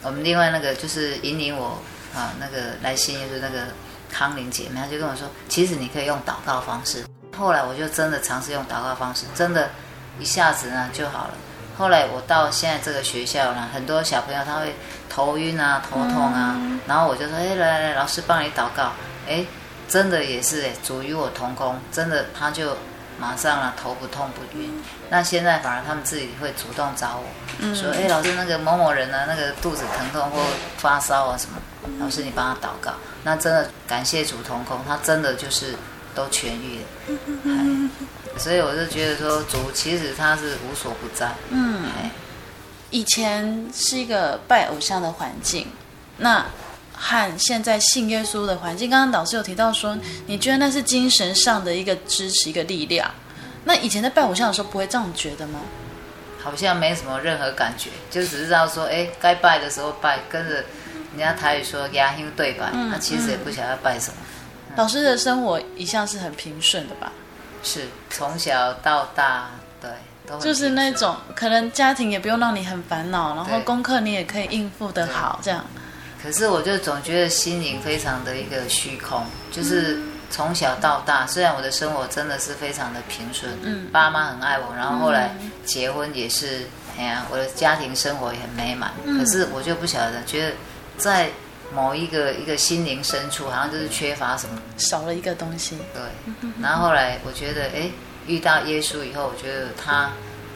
[0.08, 1.78] 我们另外那个就是引领我
[2.16, 3.66] 啊，那个来信就是那个
[4.10, 7.04] 康玲姐妹，她就跟我说，其实你可以用祷告方式。
[7.38, 9.70] 后来我就真的尝试用祷告方式，真的，
[10.18, 11.34] 一下子呢就好了。
[11.78, 14.74] 后来我到现在这个学校呢，很多小朋友他会
[15.10, 16.56] 头晕啊、头痛啊，
[16.88, 18.94] 然后我就说，哎，来来来，老师帮你祷告。
[19.28, 19.46] 哎，
[19.90, 22.78] 真的也是哎，主与我同工，真的他就。
[23.20, 24.72] 马上了，头不痛不晕。
[25.10, 27.24] 那现在反而他们自己会主动找我，
[27.60, 30.42] 嗯、说：“哎，老师，那个某某人呢，那个肚子疼痛或
[30.78, 31.58] 发烧啊什么，
[32.00, 32.92] 老师你帮他祷告。”
[33.24, 35.76] 那真的感谢主同工，他真的就是
[36.14, 37.18] 都痊愈了。
[37.44, 37.90] 嗯、
[38.38, 41.32] 所以我就觉得说，主其实他是无所不在。
[41.50, 41.86] 嗯，
[42.90, 45.68] 以前是一个拜偶像的环境，
[46.18, 46.46] 那。
[47.00, 49.96] 和现在信耶稣的环境，刚刚老师有提到说，
[50.26, 53.10] 你觉得那是精神上的一个支持，一个力量。
[53.64, 55.60] 那以前在拜偶像的时候，不会这样觉得吗？
[56.42, 64.18] 好像没什么任何感觉，就只知道说，哎，该拜的时候拜，跟着人家台语说牙兄对拜，那、嗯、其实也不晓得要拜什么。
[64.70, 67.12] 嗯、老师的生活一向是很平顺的吧？
[67.62, 69.50] 是，从小到大，
[69.82, 69.90] 对，
[70.26, 75.66] 都就是那种可能家庭也不用让你很烦恼，然后功课你也可以应付得好，这样。
[76.28, 79.98] 可是我就总觉得心灵非常的一个虚空，就是
[80.30, 85.34] 从小到大，虽然我的生活真的是非常的平顺，嗯，爸妈很爱我，然后后来
[85.66, 86.68] 结婚也是，
[86.98, 90.54] 哎呀，我的家庭生活也很美满，可是我就不晓得，觉得
[90.98, 91.30] 在
[91.74, 95.78] 某一个一个心灵深处，好像就是缺乏什么，少了一个东西。
[95.94, 96.02] 对，
[96.62, 97.90] 然后后来我觉得，哎，
[98.26, 100.10] 遇到耶稣以后，我觉得他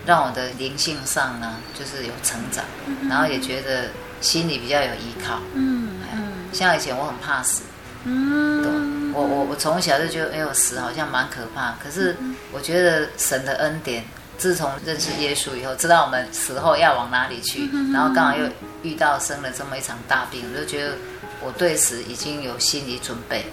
[0.06, 2.66] 让我的灵性上呢，就是有成长，
[3.10, 3.90] 然后也觉得
[4.22, 5.40] 心里比较有依靠。
[5.54, 6.18] 嗯哎
[6.54, 7.64] 像以前我很怕死，
[8.06, 8.62] 嗯。
[8.62, 8.72] 对
[9.14, 11.76] 我我我从小就觉得，哎呦，死好像蛮可怕。
[11.84, 12.16] 可是
[12.52, 14.06] 我觉得神的恩典，
[14.38, 18.48] 自从认识耶稣以后，知道我们死后要往哪里去，然后刚好又
[18.84, 20.96] 遇到生了这么一场大病，我就觉得
[21.42, 23.46] 我对死已经有心理准备，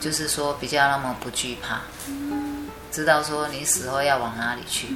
[0.00, 1.80] 就是说比较那么不惧怕，
[2.90, 4.88] 知道说你死后要往哪里去。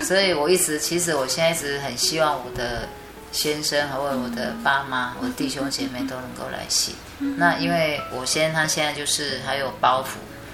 [0.00, 2.88] 所以我一直，其实我现在一直很希望我的
[3.36, 6.94] 先生和我的爸妈、我的弟兄姐妹都能够来信。
[7.36, 10.06] 那因为我先生他现在就是还有包袱，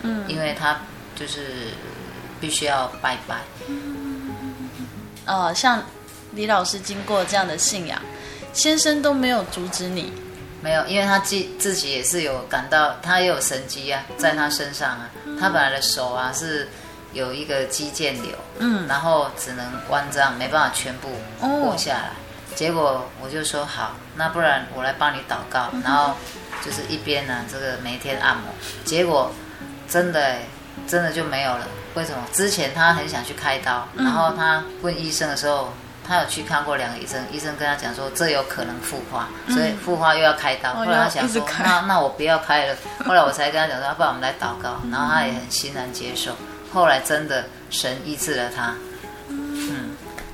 [0.02, 0.24] 嗯。
[0.26, 0.76] 因为他
[1.14, 1.68] 就是
[2.40, 3.36] 必须要拜拜，
[5.26, 5.80] 呃，像
[6.32, 8.02] 李老师经过这样的信仰，
[8.52, 10.12] 先生都没有阻止你。
[10.60, 15.08] 没有，因为他自自己也是有感到，他也有神机啊，在他身上啊，
[15.38, 16.68] 他本来的手啊是
[17.12, 18.88] 有一个肌腱瘤，嗯。
[18.88, 21.08] 然后只能弯这样，没办法全部
[21.40, 22.10] 握下来。
[22.54, 26.14] 结果我就说好，那不然我来帮你祷告，然后
[26.64, 28.52] 就是一边呢这个每天按摩，
[28.84, 29.32] 结果
[29.88, 30.42] 真的哎，
[30.86, 31.66] 真的就没有了。
[31.94, 32.18] 为什么？
[32.32, 35.72] 之前他很想去开刀，然后他问医生的时候，
[36.06, 40.72] 他有去看过两个医生，医生跟他讲说这有可能复发，所以复发又要开刀。
[40.72, 42.76] 后来他想说，那那我不要开了。
[43.04, 46.34] 后来我才跟他讲说，要不然我们来祷告，然后他也很欣然接受。
[46.72, 48.74] 后来真的神医治了他。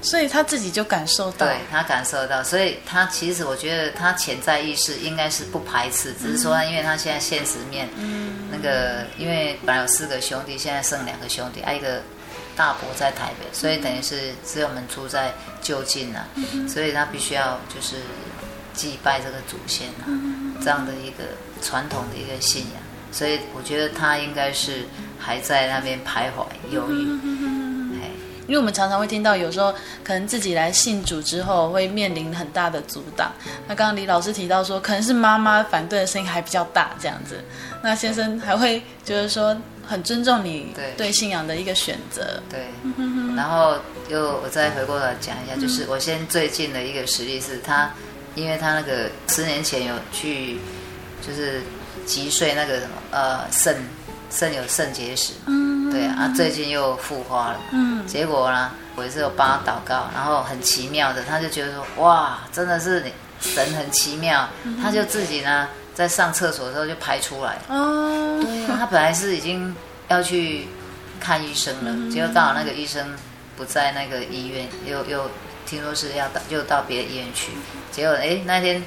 [0.01, 7.89] 所以他自己就感受到，对他感受到，所以他其实我觉得他潜在意识应该是不排斥，只是说因为他现在现实面，
[8.51, 12.01] 那个因为本来有四个兄弟，现在剩两个兄弟，还有一个
[12.57, 16.25] 大伯在台北，所以等于是只有我们住在就近啊，
[16.69, 17.97] 所以他必须要就是
[18.75, 20.07] 祭拜这个祖先啊，
[20.63, 21.25] 这样的一个
[21.61, 24.87] 传统的一个信仰，所以我觉得他应该是
[25.19, 27.28] 还在那边徘徊犹豫。
[28.49, 29.73] 哎因为我们常常会听到，有时候
[30.03, 33.31] 可能自己来信主之后，会面临很大的阻挡。
[33.69, 37.45] 那刚刚李老师提到说，可能是妈妈反对的声音还比较大，这样子。
[37.83, 39.55] 那先生还会觉得说，
[39.87, 42.43] 很尊重你对对信仰的一个选择。
[42.51, 42.69] 对，
[43.37, 43.77] 然后
[44.09, 47.93] 又我再回过头来讲一下，就是我先最近的一个实例是他，
[48.35, 50.57] 因为他那个十年前有去，
[51.21, 51.61] 就是
[52.07, 53.77] 击碎那个什么呃肾
[54.31, 55.53] 肾有肾结石嘛。
[55.91, 57.61] 对啊，最近又复发了。
[57.73, 64.49] 嗯，结果呢，我也是有帮他祷告，然后很奇妙的，他就觉得说，哇，真的是你神很奇妙，
[64.83, 67.59] 他就自己呢在上厕所的时候就排出来。
[67.69, 69.75] 哦，对啊，他本来是已经
[70.09, 70.69] 要去
[71.21, 73.07] 看医生了，结果刚好那个医生
[73.57, 75.31] 不在那个医院，又又
[75.67, 77.53] 听说是要到又到别的医院去，
[77.91, 78.83] 结果哎那天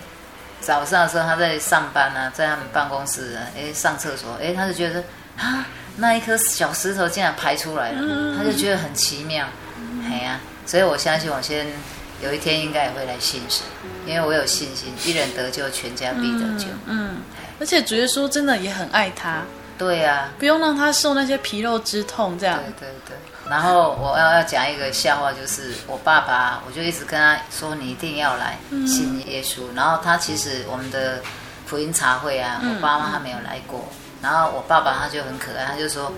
[0.59, 5.03] 早上的时候他在上班呢、啊，在他们办公室啊，哎上厕所，哎他就觉得
[5.37, 5.65] 啊。
[5.97, 9.45] 那一颗小石头竟然排出来了，他就觉得很奇妙，
[10.09, 11.67] 哎呀、啊，所以我相信我先
[12.21, 13.65] 有一天应该也会来信神，
[14.05, 16.67] 因为我有信心，一人得救，全家必得救。
[16.85, 17.17] 嗯，
[17.59, 19.43] 而且主耶稣真的也很爱他，
[19.77, 22.57] 对呀、啊，不用让他受那些皮肉之痛，这样。
[22.57, 23.15] 对对对。
[23.49, 29.63] 然后我要要讲一个笑话，就是我爸爸，我就一直跟他说，你一定要来信耶稣。
[29.75, 31.21] 然后他其实我们的
[31.65, 33.91] 福音茶会啊，我爸妈他没有来过。
[34.21, 36.11] 然后我爸爸他就很可爱，他就说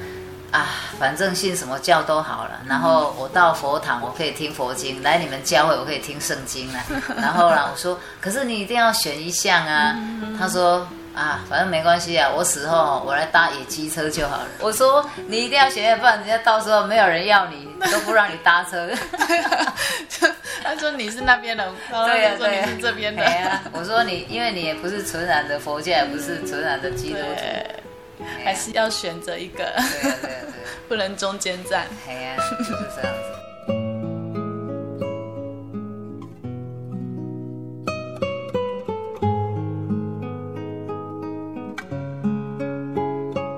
[0.52, 0.68] 啊，
[1.00, 2.62] 反正信什么教都好了。
[2.68, 6.80] 然后我到佛堂我可以听佛经，来你们教会我可以听圣经了。
[7.18, 9.96] 然后呢，我说可是你一定要选一项啊。
[10.40, 14.48] 他说啊，反正没关系啊，我死后我来搭野鸡车就好了。
[14.60, 18.90] 我说你一定要选，不然人家到时候没有人要你，都不让你搭车。
[20.64, 23.24] 他说你是那边的，对呀、啊、对呀，你是这边的。
[23.24, 27.44] 啊，我说你，因为你也不是纯然的佛教，也不是纯然的基督徒。
[28.44, 30.32] 还是要选择一个，对啊对啊对，
[30.88, 31.88] 不能中间站。
[32.08, 33.34] 哎呀，就是这样子。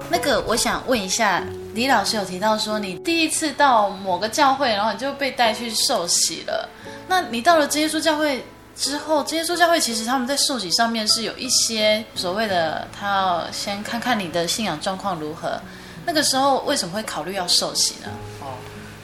[0.09, 1.43] 那个，我想问一下，
[1.74, 6.70] 李老师有提到说，你第一次到某个教会，然后你就被带去受洗了。
[7.07, 8.43] 那你到了真耶稣教会
[8.76, 15.60] 之后，真耶稣教会其实他们在受洗上面是有一些所谓的，他要先看看你的信仰状况如何。
[16.06, 18.10] 那个时候为什么会考虑要受洗呢？
[18.42, 18.54] 哦，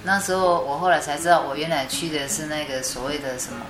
[0.04, 3.66] 那时候我后来才知道，我原来去的是那个所谓的什么，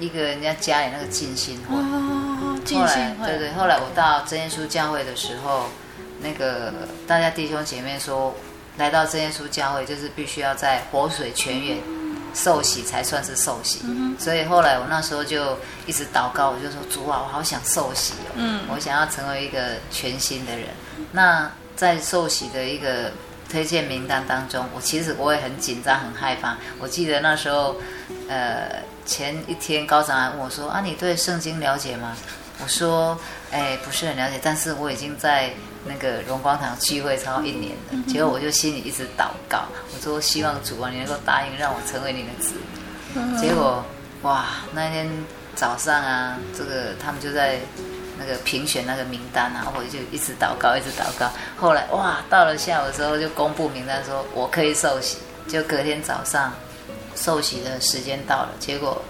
[0.00, 1.76] 一个人家家里那个静心会。
[1.76, 3.26] 哦，浸信会。
[3.26, 5.66] 对对，后来我到真耶稣教会的时候，
[6.20, 6.72] 那个
[7.06, 8.34] 大家弟兄姐妹说，
[8.78, 11.76] 来到真耶稣教会就是必须要在活水泉源
[12.34, 13.80] 受洗才算是受洗。
[13.84, 20.68] 嗯、所以后来我那时候就一直祷告，我就说主啊，我好想受洗哦，嗯，我想要成为一个全新的人。
[21.10, 23.10] 那在受洗的一个
[23.50, 26.56] 推荐名单当中，我其实我也很紧张、很害怕。
[26.78, 27.76] 我记得那时候，
[28.28, 32.16] 呃，前一天高长还问我说：“啊，你对圣经了解吗？”
[32.62, 33.18] 我说
[33.50, 35.50] ：“哎，不是很了解，但是我已经在
[35.84, 37.98] 那个荣光堂聚会超过一年了。
[38.06, 39.64] 结果我就心里一直祷告，
[39.94, 42.54] 我说希望主啊，你能够答应让我成为你的子
[43.14, 43.38] 民。
[43.38, 43.84] 结果
[44.22, 45.08] 哇，那天
[45.54, 47.58] 早上啊，这个他们就在。
[48.18, 51.28] 那个评选那个名单啊，我就一直祷告，一直祷告。
[51.56, 55.16] 后来哇，到了下午的时候就公布名单，说我可以受洗。
[55.48, 56.52] 就隔天早上
[57.16, 59.02] 受洗的时间到了，结果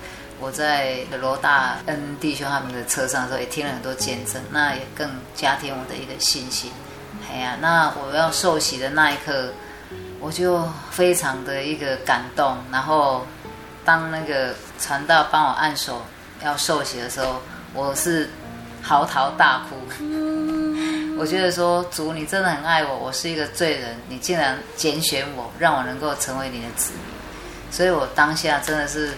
[0.43, 6.73] 我在罗大恩弟兄他们的车上的时候，也听了很多见证，那也更加添我的一个信心。
[7.31, 9.53] 哎呀，那我要受洗的那一刻，
[10.19, 12.59] 我就非常的一个感动。
[12.73, 13.25] 然后
[13.85, 16.03] 当那个传道帮我按手
[16.43, 17.41] 要受洗的时候，
[17.73, 18.29] 我是。
[18.85, 19.77] 嚎啕大哭，
[21.17, 27.01] 我觉得说主，你真的很爱我，我是一个罪人，你竟然拣选我，让我能够成为你的子民，
[27.71, 29.13] 所以我当下真的是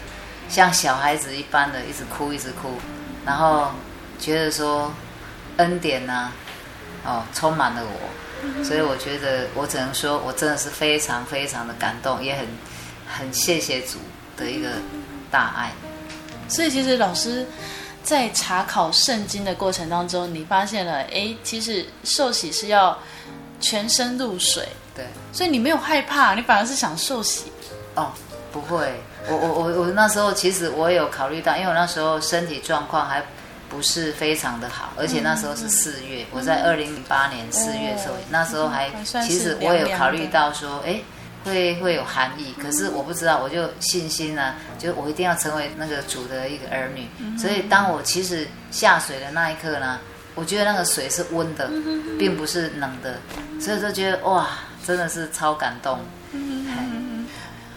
[0.48, 2.78] 像小孩子一般的一直哭一直哭，
[3.24, 3.70] 然后
[4.18, 4.92] 觉得说
[5.56, 6.32] 恩典呢、啊，
[7.04, 12.46] 哦，充满了我，所以我觉得我只能说我真的是非常非常的感动，也很
[13.06, 13.98] 很谢谢主
[14.36, 14.70] 的一个
[15.30, 15.72] 大爱，
[16.48, 17.46] 所以其实老师。
[18.04, 22.98] 在查考圣经的过程当中，你发现了，哎，其实受洗是要
[23.62, 27.50] 全身入水，对，所以你没有害怕，你反而是想受洗。
[27.94, 28.12] 哦，
[28.52, 33.22] 不会，我我我我那时候其实我有考虑到，因为我那时候身体状况还
[33.68, 41.00] 不是非常的好，而且那时候是四月，嗯、我在二零零八年四月受洗，哦、那时候还，其实我有考虑到说，哎。
[41.44, 47.06] 会会有含义，可是我不知道，我就信心呢、啊，就我一定要成为那个主的一个儿女。
[47.36, 49.98] 所以当我其实下水的那一刻呢，
[50.34, 51.68] 我觉得那个水是温的，
[52.18, 53.18] 并不是冷的，
[53.60, 54.48] 所以就觉得哇，
[54.86, 56.00] 真的是超感动。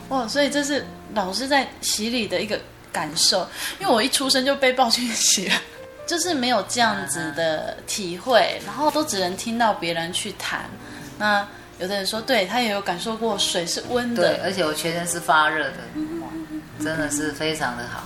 [0.08, 0.88] 哇，所以这是
[1.18, 2.58] 老师在洗礼的一个
[2.94, 3.40] 感受，
[3.80, 5.56] 因为我一出生就被抱去洗了，
[6.08, 10.70] 就是没有这样子的体会，然后都只能听到别人去谈
[11.18, 11.46] 那。
[11.80, 15.78] 有的人说，对，他也有感受过水是温的，对，而且我全身是发热的，
[16.22, 16.28] 哇，
[16.84, 18.04] 真的是非常的好，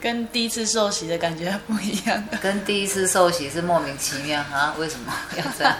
[0.00, 2.24] 跟第一次受洗的感觉不一样。
[2.40, 5.76] 跟第一次受洗是莫名其妙啊，为什么要这样？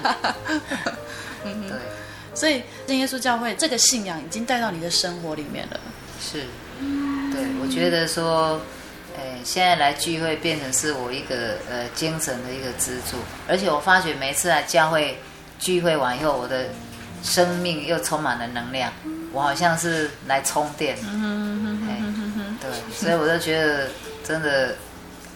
[1.46, 1.78] 嗯，对，
[2.34, 5.78] 所以真耶稣教会这个信仰已经带到你的生活里面了。
[6.20, 6.44] 是，
[7.32, 8.60] 对，我觉得说，
[9.16, 15.18] 哎，现在来聚会变成是我一个呃精神的一个支柱，而且我发觉每次来教会。
[15.56, 16.66] 聚会完以后，我的
[17.22, 18.92] 生命又充满了能量，
[19.32, 20.96] 我好像是来充电。
[22.60, 23.88] 对，所以我就觉得
[24.26, 24.74] 真的，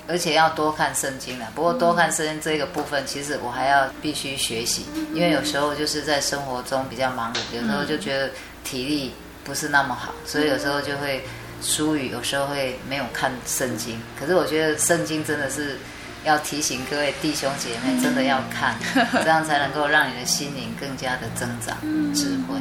[0.08, 1.46] 而且要多看圣经了。
[1.54, 8.28] 不过多看圣经这个部分，其实我还要必须学习，因为有时候就是在生活中比较忙碌，有时候就觉得
[8.64, 9.14] 体力
[9.48, 11.24] 不是那么好，所以有时候就会
[11.60, 14.00] 疏于，有时候会没有看圣经。
[14.20, 15.76] 可是我觉得圣经真的是。
[16.24, 18.76] 要提醒各位弟兄姐妹，真的要看，
[19.22, 21.78] 这样才能够让你的心灵更加的增长
[22.12, 22.58] 智慧。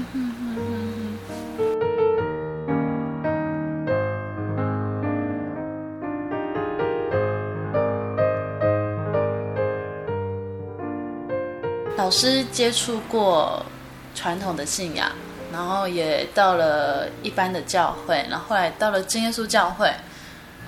[11.98, 13.66] 老师接触过
[14.14, 15.12] 传统的信仰，
[15.52, 19.92] 然后也到了一般的教会，然后后来到了真耶稣教会。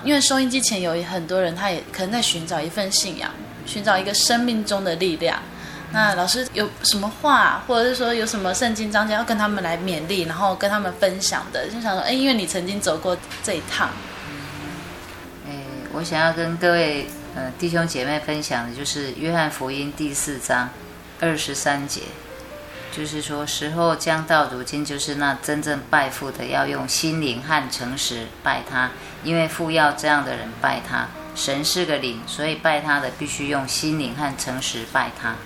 [0.02, 3.30] 因为收音机前有很多人，他也可能在寻找一份信仰，
[3.66, 5.38] 寻找一个生命中的力量。
[5.92, 11.66] 那老师有什么话，或者是说有什么圣经章节要跟他们来勉励，然后跟他们分享的？
[11.66, 13.90] 就想说，哎，因为你曾经走过这一趟。
[15.46, 15.52] 哎，
[15.92, 20.70] 我想要跟各位呃弟兄姐妹分享的，就是约翰福音第四章
[21.20, 22.00] 二十三节。
[22.92, 28.90] 就是说，时候将到，如今就是那真正拜父的，要用心灵和诚实拜他，
[29.22, 31.06] 因为父要这样的人拜他。
[31.36, 35.36] 神是个灵，所以拜他的必须用心灵和诚实拜他。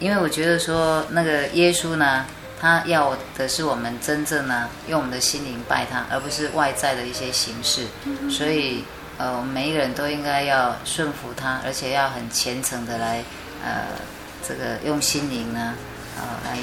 [0.00, 2.26] 因为我觉得说，那个耶稣呢，
[2.60, 7.86] 他要的是我们真正呢，用我们的心灵拜他，而不是外在的一些形式。
[8.28, 8.84] 所以，
[9.16, 13.22] 呃，我们每一个人都应该要顺服他，而且要很虔诚的来，
[13.64, 13.84] 呃，
[14.46, 15.74] 这个用心灵呢。
[16.16, 16.58] 呃，来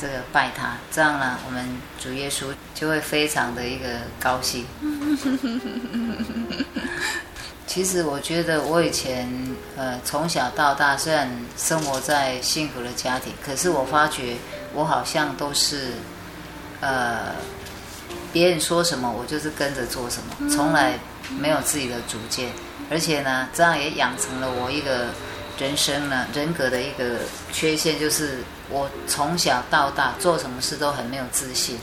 [0.00, 1.66] 这个拜他，这样呢，我们
[1.98, 3.88] 主耶稣就会非常的一个
[4.20, 4.64] 高兴。
[7.66, 9.28] 其实我觉得我以前
[9.76, 14.36] 呃从小到大，虽然生活在幸福的家庭，可是我发觉
[14.72, 15.92] 我好像都是
[16.80, 17.34] 呃
[18.32, 20.98] 别人说什么我就是跟着做什么，从来
[21.38, 22.50] 没有自己的主见，
[22.90, 25.08] 而且呢，这样也养成了我一个
[25.58, 27.16] 人生呢，人格的一个
[27.52, 28.38] 缺陷就是，
[28.70, 31.76] 我从小到大做什么事都很没有自信，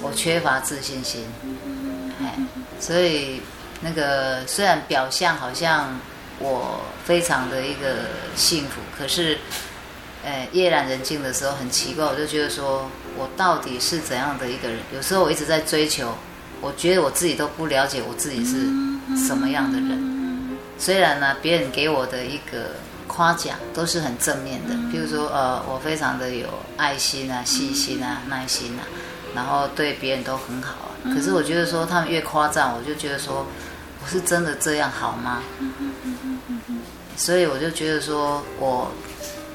[0.00, 1.24] 我缺乏自信心，
[2.22, 2.38] 哎，
[2.78, 3.42] 所以
[3.80, 5.98] 那个虽然表象好像
[6.38, 8.06] 我非常的一个
[8.36, 9.36] 幸福，可是，
[10.24, 14.78] 呃，夜阑人静的时候很奇怪，我就觉得说我到底是怎样的一个人？
[14.94, 16.14] 有时候我一直在追求，
[16.60, 18.66] 我觉得我自己都不了解我自己是
[19.26, 20.19] 什么样的人。
[20.80, 22.70] 虽然呢，别人给我的一个
[23.06, 28.82] 夸奖都是很正面的，比如说呃，我非常的有爱心啊、细心啊、耐心啊，
[29.34, 31.12] 然后对别人都很好啊。
[31.14, 33.46] 可是我觉得说他们越夸赞，我就觉得说
[34.02, 35.42] 我是真的这样好吗？
[37.14, 38.90] 所以我就觉得说我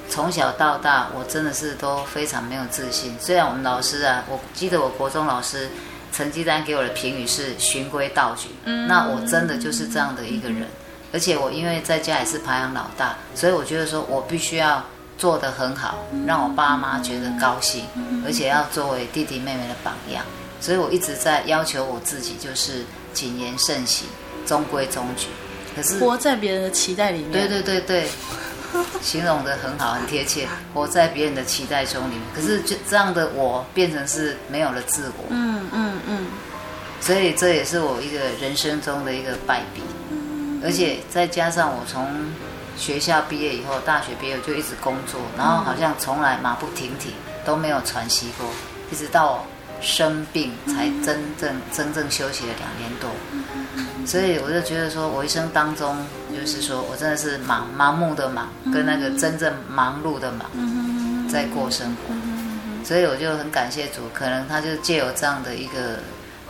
[0.07, 3.17] 从小到大，我真的是都非常没有自信。
[3.19, 5.69] 虽然我们老师啊，我记得我国中老师
[6.13, 8.49] 成绩单给我的评语是循规蹈矩，
[8.88, 10.67] 那我真的就是这样的一个人。
[11.16, 14.84] 而且我因为在家也是排行老大，所以我觉得说我必须要
[15.18, 17.86] 做得很好，让我爸妈觉得高兴，
[18.26, 20.26] 而且要作为弟弟妹妹的榜样。
[20.59, 24.09] 所以我一直在要求我自己，就是谨言慎行，
[24.45, 25.28] 中规中矩。
[25.74, 27.32] 可是活在别人的期待里面。
[27.32, 28.09] 对对对对，
[29.01, 30.45] 形容的很好，很贴切。
[30.74, 35.24] 活在别人的期待中里面，可是就这样的我变成是没有了自我。
[35.30, 36.28] 嗯嗯嗯。
[36.99, 39.82] 所以这也是我一个人生中的一个败笔。
[40.66, 42.07] 而且再加上我从
[42.76, 47.13] 学校毕业以后，大学毕业就一直工作，然后好像从来马不停蹄
[47.45, 48.47] 都没有喘息过，
[48.91, 49.45] 一直到
[49.80, 53.09] 生病才真正真正休息了两年多。
[54.05, 55.95] 所以我就觉得说，我一生当中
[56.36, 60.49] 就是说我真的是忙盲目的忙，跟那个真正忙碌的忙
[61.30, 62.13] 在过生活。
[62.84, 65.99] 所以我就很感谢主，可能他就借有这样的一个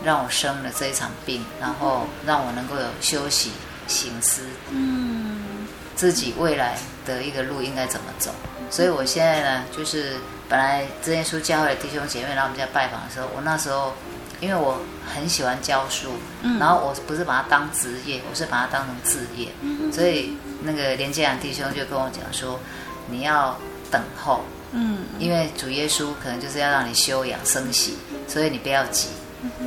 [0.04, 3.52] 让我生了这一场病，然后让我能够有休息。
[3.88, 8.32] 省思，嗯，自己未来的一个路应该怎么走？
[8.72, 10.16] 所以我现在呢，就是
[10.50, 13.94] 本来这些书教会的弟兄姐妹来我们家拜访的时候，我那时候
[14.42, 14.82] 因为我
[15.14, 22.60] 很喜欢教书，嗯，然后我不是把它当职业，我是把它当成置业，嗯，所以那个连接阳弟兄就跟我讲说，
[23.08, 23.56] 你要
[23.92, 29.10] 等候，嗯，因为主耶稣可能就是要让你休养生息，所以你不要急。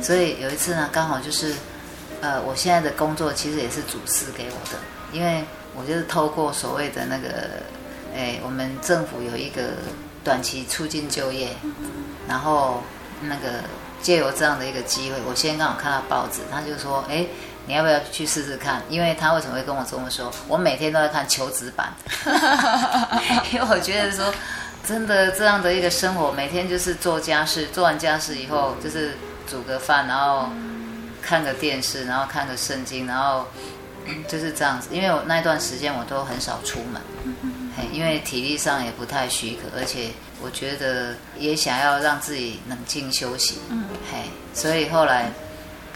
[0.03, 1.53] 所以有一次呢，刚好就是。
[2.21, 4.77] 呃，我现在的工作其实也是主赐给我的，
[5.13, 5.43] 因为
[5.73, 7.29] 我就是透过所谓的那个，
[8.13, 9.61] 哎，我们政府有一个
[10.23, 11.55] 短期促进就业，
[12.27, 12.83] 然后
[13.21, 13.63] 那个
[14.01, 17.25] 借由这样的一个机会，我先刚好看到报纸，他就说，哎，
[17.65, 18.81] 你要不要去试试看？
[18.89, 20.29] 因为他为什么会跟我这么说？
[20.47, 21.93] 我每天都在看求职版，
[23.53, 24.33] 因为我觉得说，
[24.85, 29.15] 真的这样的一个生活，每天就是做家事，做完家事以后就是
[29.47, 30.49] 煮个饭，然后。
[31.29, 33.45] 看个电视，然后看个圣经，然后
[34.27, 34.89] 就是这样子。
[34.91, 36.99] 因为我那段时间我都很少出门，
[37.77, 40.09] 嘿，因为体力上也不太许可，而且
[40.41, 43.59] 我觉得也想要让自己冷静休息，
[44.11, 44.23] 嘿，
[44.55, 45.31] 所以后来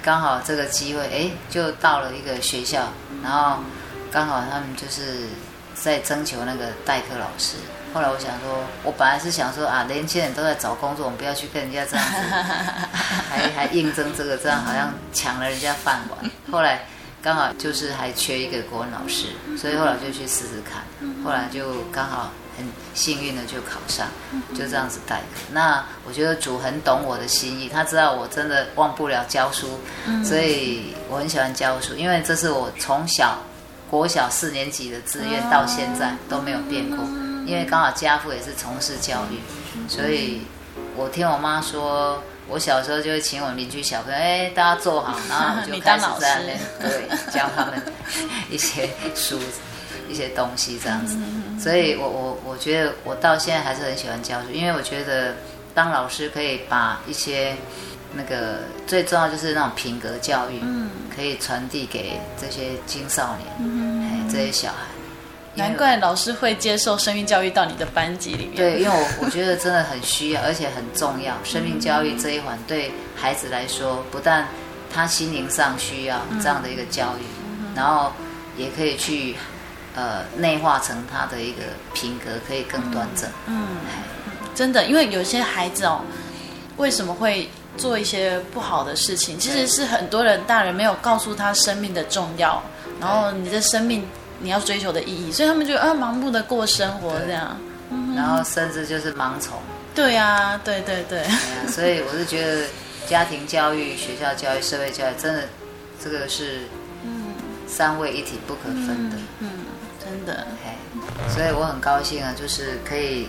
[0.04, 3.58] 刚好这个机会，哎，就到了一个学校，然后
[4.12, 5.30] 刚好他们就是
[5.74, 7.56] 在征求那个代课老师。
[7.94, 12.18] 后来我想说，我本来是想说啊，年轻人都在找工作，我们不要去跟人家这样子，
[13.30, 16.32] 还还应征这个，这样好像抢了人家饭碗。
[16.52, 16.88] 后来
[17.22, 19.28] 刚好就是还缺一个国文老师，
[19.58, 20.84] 所以后来就去试试看。
[21.24, 22.66] 后来就刚好很
[22.96, 24.08] 幸运的就考上，
[24.56, 25.42] 就这样子代课。
[25.52, 29.80] 那我觉得主很懂我的心意，他知道我真的忘不了教书，
[30.24, 33.38] 所以我很喜欢教书，因为这是我从小
[33.90, 36.98] 国小四年级的志愿，到现在都没有变过。
[37.46, 39.40] 因为刚好家父也是从事教育，
[39.88, 40.42] 所以
[40.96, 47.82] 我听我妈说，我小时候就会请我们邻居小朋友，哎，大家坐好，然后我就 开始在那边对教他们
[48.50, 49.40] 一些书、
[50.10, 51.18] 一些东西这样子。
[51.60, 55.36] 所以我我我觉得我到现在还是很喜欢教书，因为我觉得
[55.74, 57.56] 当老师可以把一些
[58.14, 60.62] 那个最重要就是那种品格教育，
[61.16, 64.78] 可以传递给这些青少年，哎，这些小孩。
[65.56, 68.56] 难怪老师会接受生命教育到你的班级里面。
[68.56, 71.36] 对，因为我我觉得真的很需要，而且很重要。
[71.44, 74.48] 生命教育这一环对孩子来说，不但
[74.92, 77.24] 他心灵上需要这样的一个教育，
[77.76, 78.12] 然后
[78.58, 79.36] 也可以去
[79.96, 81.62] 呃内化成他的一个
[81.94, 83.30] 品格，可以更端正。
[83.46, 83.68] 嗯，
[84.56, 86.02] 真的，因为有些孩子哦，
[86.78, 87.48] 为什么会
[87.78, 89.38] 做一些不好的事情？
[89.38, 92.60] 其实是很多人大人没有告诉他生命的重要，
[93.00, 94.04] 然后你的生命。
[94.44, 97.58] 你要追求的意义，所以他们就啊盲目的过生活这样，
[98.16, 99.58] 然后甚至就是盲从。
[99.96, 101.24] 对呀，对对对。
[101.72, 102.68] 所以我是觉得
[103.08, 105.44] 家庭教育、学校教育、社会教育，真的
[106.04, 106.68] 这个是
[107.06, 107.34] 嗯
[107.68, 109.16] 三位一体不可分的。
[109.40, 109.50] 嗯，
[110.04, 110.46] 真的。
[111.30, 113.28] 所以我很高兴啊，就是可以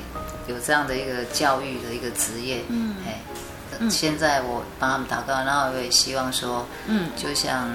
[0.49, 2.65] 有这样的一个教育的一个职业。
[2.69, 3.21] 嗯，哎，
[3.89, 7.69] 现在我帮他们祷告，然后我也希望说，嗯，就像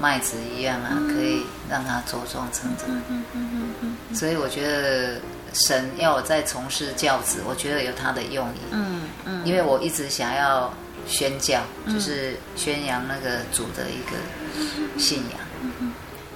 [0.00, 2.86] 麦子一样啊，可以让它茁壮成长。
[2.86, 4.14] 嗯嗯嗯嗯。
[4.14, 5.16] 所以我觉得
[5.54, 8.60] 神要我再从事教子，我觉得有他的用意。
[8.70, 9.46] 嗯嗯。
[9.46, 10.72] 因为我一直想要
[11.06, 15.40] 宣教，就是宣扬那个主的一个信仰。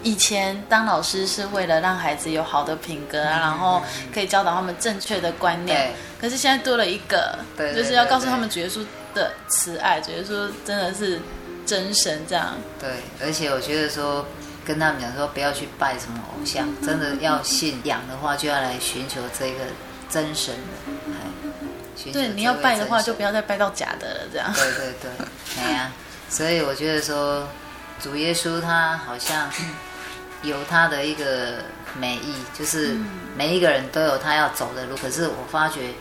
[0.03, 3.83] 以前当老师是为了让孩子有好的品格啊，然后
[4.15, 5.93] 可以教导他们正确的观念。
[6.21, 11.21] 可是现在多了一个，就是要告诉他们主耶稣的慈爱，主耶稣真的是
[11.67, 12.55] 真神这样。
[12.79, 12.89] 对，
[13.21, 14.25] 而且我觉得说
[14.67, 19.61] 跟他们讲说不要去拜什么偶像，真的要信仰的话，就要来寻求这个
[20.11, 22.13] 真神的。
[22.13, 24.53] 对，你要拜的话，就不要再拜到假的了，这样。
[24.53, 25.93] 对对对，哎呀，
[26.29, 27.49] 所以我觉得说
[28.01, 29.49] 主耶稣他好像。
[30.43, 31.55] 有他的一个
[31.99, 32.95] 美意，就是
[33.37, 34.95] 每一个人都有他要走的路。
[34.97, 35.93] 可是我发觉，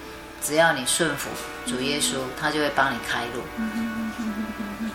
[0.43, 1.29] 只要你顺服
[1.65, 3.41] 主耶稣，他就会帮你开路。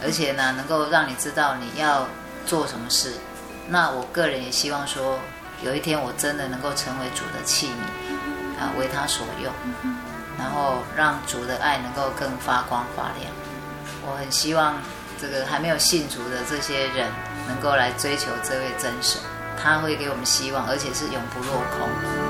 [0.05, 2.07] 而且呢，能够让你知道你要
[2.47, 3.15] 做什么事。
[3.73, 5.17] 那我个人也希望说，
[5.63, 9.53] 有一天我真的能够成为主的器皿，啊，为他所用，
[10.37, 13.31] 然后让主的爱能够更发光发亮。
[14.05, 14.75] 我很希望
[15.21, 17.07] 这个还没有信主的这些人，
[17.47, 19.21] 能够来追求这位真神。
[19.57, 22.30] 他会给我们希望，而且是永不落空。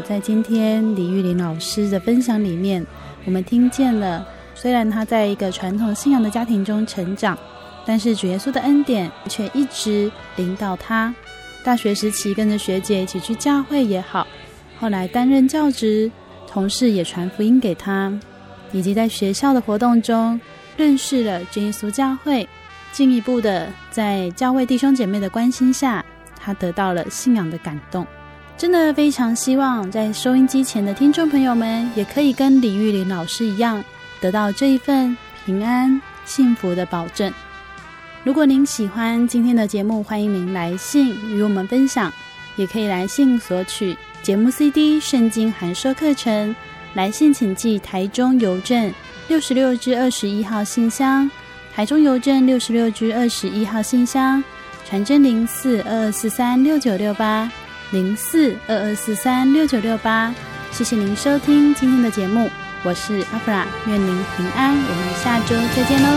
[0.00, 2.84] 在今天李玉林老师的分享里面，
[3.24, 7.38] 我们听见了，虽然他在一个传统信仰的家庭中成长，
[7.84, 11.14] 但是主耶稣的恩典却一直领导他。
[11.64, 14.26] 大学时期跟着学姐一起去教会也好，
[14.78, 16.10] 后来担任教职，
[16.46, 18.12] 同事也传福音给他，
[18.72, 20.40] 以及在学校的活动中
[20.76, 22.48] 认识了主耶稣教会，
[22.90, 26.04] 进一步的在教会弟兄姐妹的关心下，
[26.36, 28.04] 他得到了信仰的感动。
[28.56, 33.82] 真的非常希望在收音机前的听众朋友们，也可以跟李玉玲老师一样，
[34.20, 37.32] 得到这一份平安幸福的保证。
[38.22, 42.12] 如果您喜欢今天的节目，欢迎您来信与我们分享，
[42.54, 46.54] 也可以来信索取节目 CD、圣经函授课程。
[46.94, 48.92] 来信请寄台中邮政
[49.26, 51.28] 六十六至二十一号信箱，
[51.74, 54.44] 台中邮政六十六至二十一号信箱，
[54.84, 57.50] 传真零四二二四三六九六八
[57.92, 60.34] 零四二二四三六九六八。
[60.70, 62.48] 谢谢您收听今天的节目，
[62.82, 66.08] 我是阿弗拉，愿您平安，我们下周再见喽。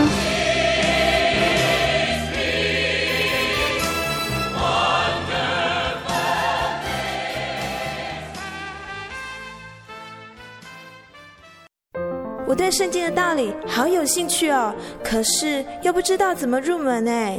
[12.48, 14.74] 我对圣经的道理好有兴趣哦，
[15.04, 17.38] 可是又不知道怎么入门哎。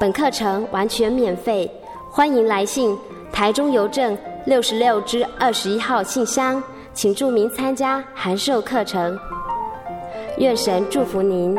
[0.00, 1.70] 本课程完全免费，
[2.08, 2.96] 欢迎来信
[3.30, 6.62] 台中邮政六十六支二十一号信箱，
[6.94, 9.14] 请注明参加函授课程。
[10.38, 11.54] 愿神祝福您。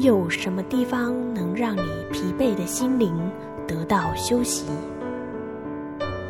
[0.00, 1.82] 有什么地方能让你
[2.12, 3.12] 疲惫的心灵
[3.66, 4.66] 得到休息？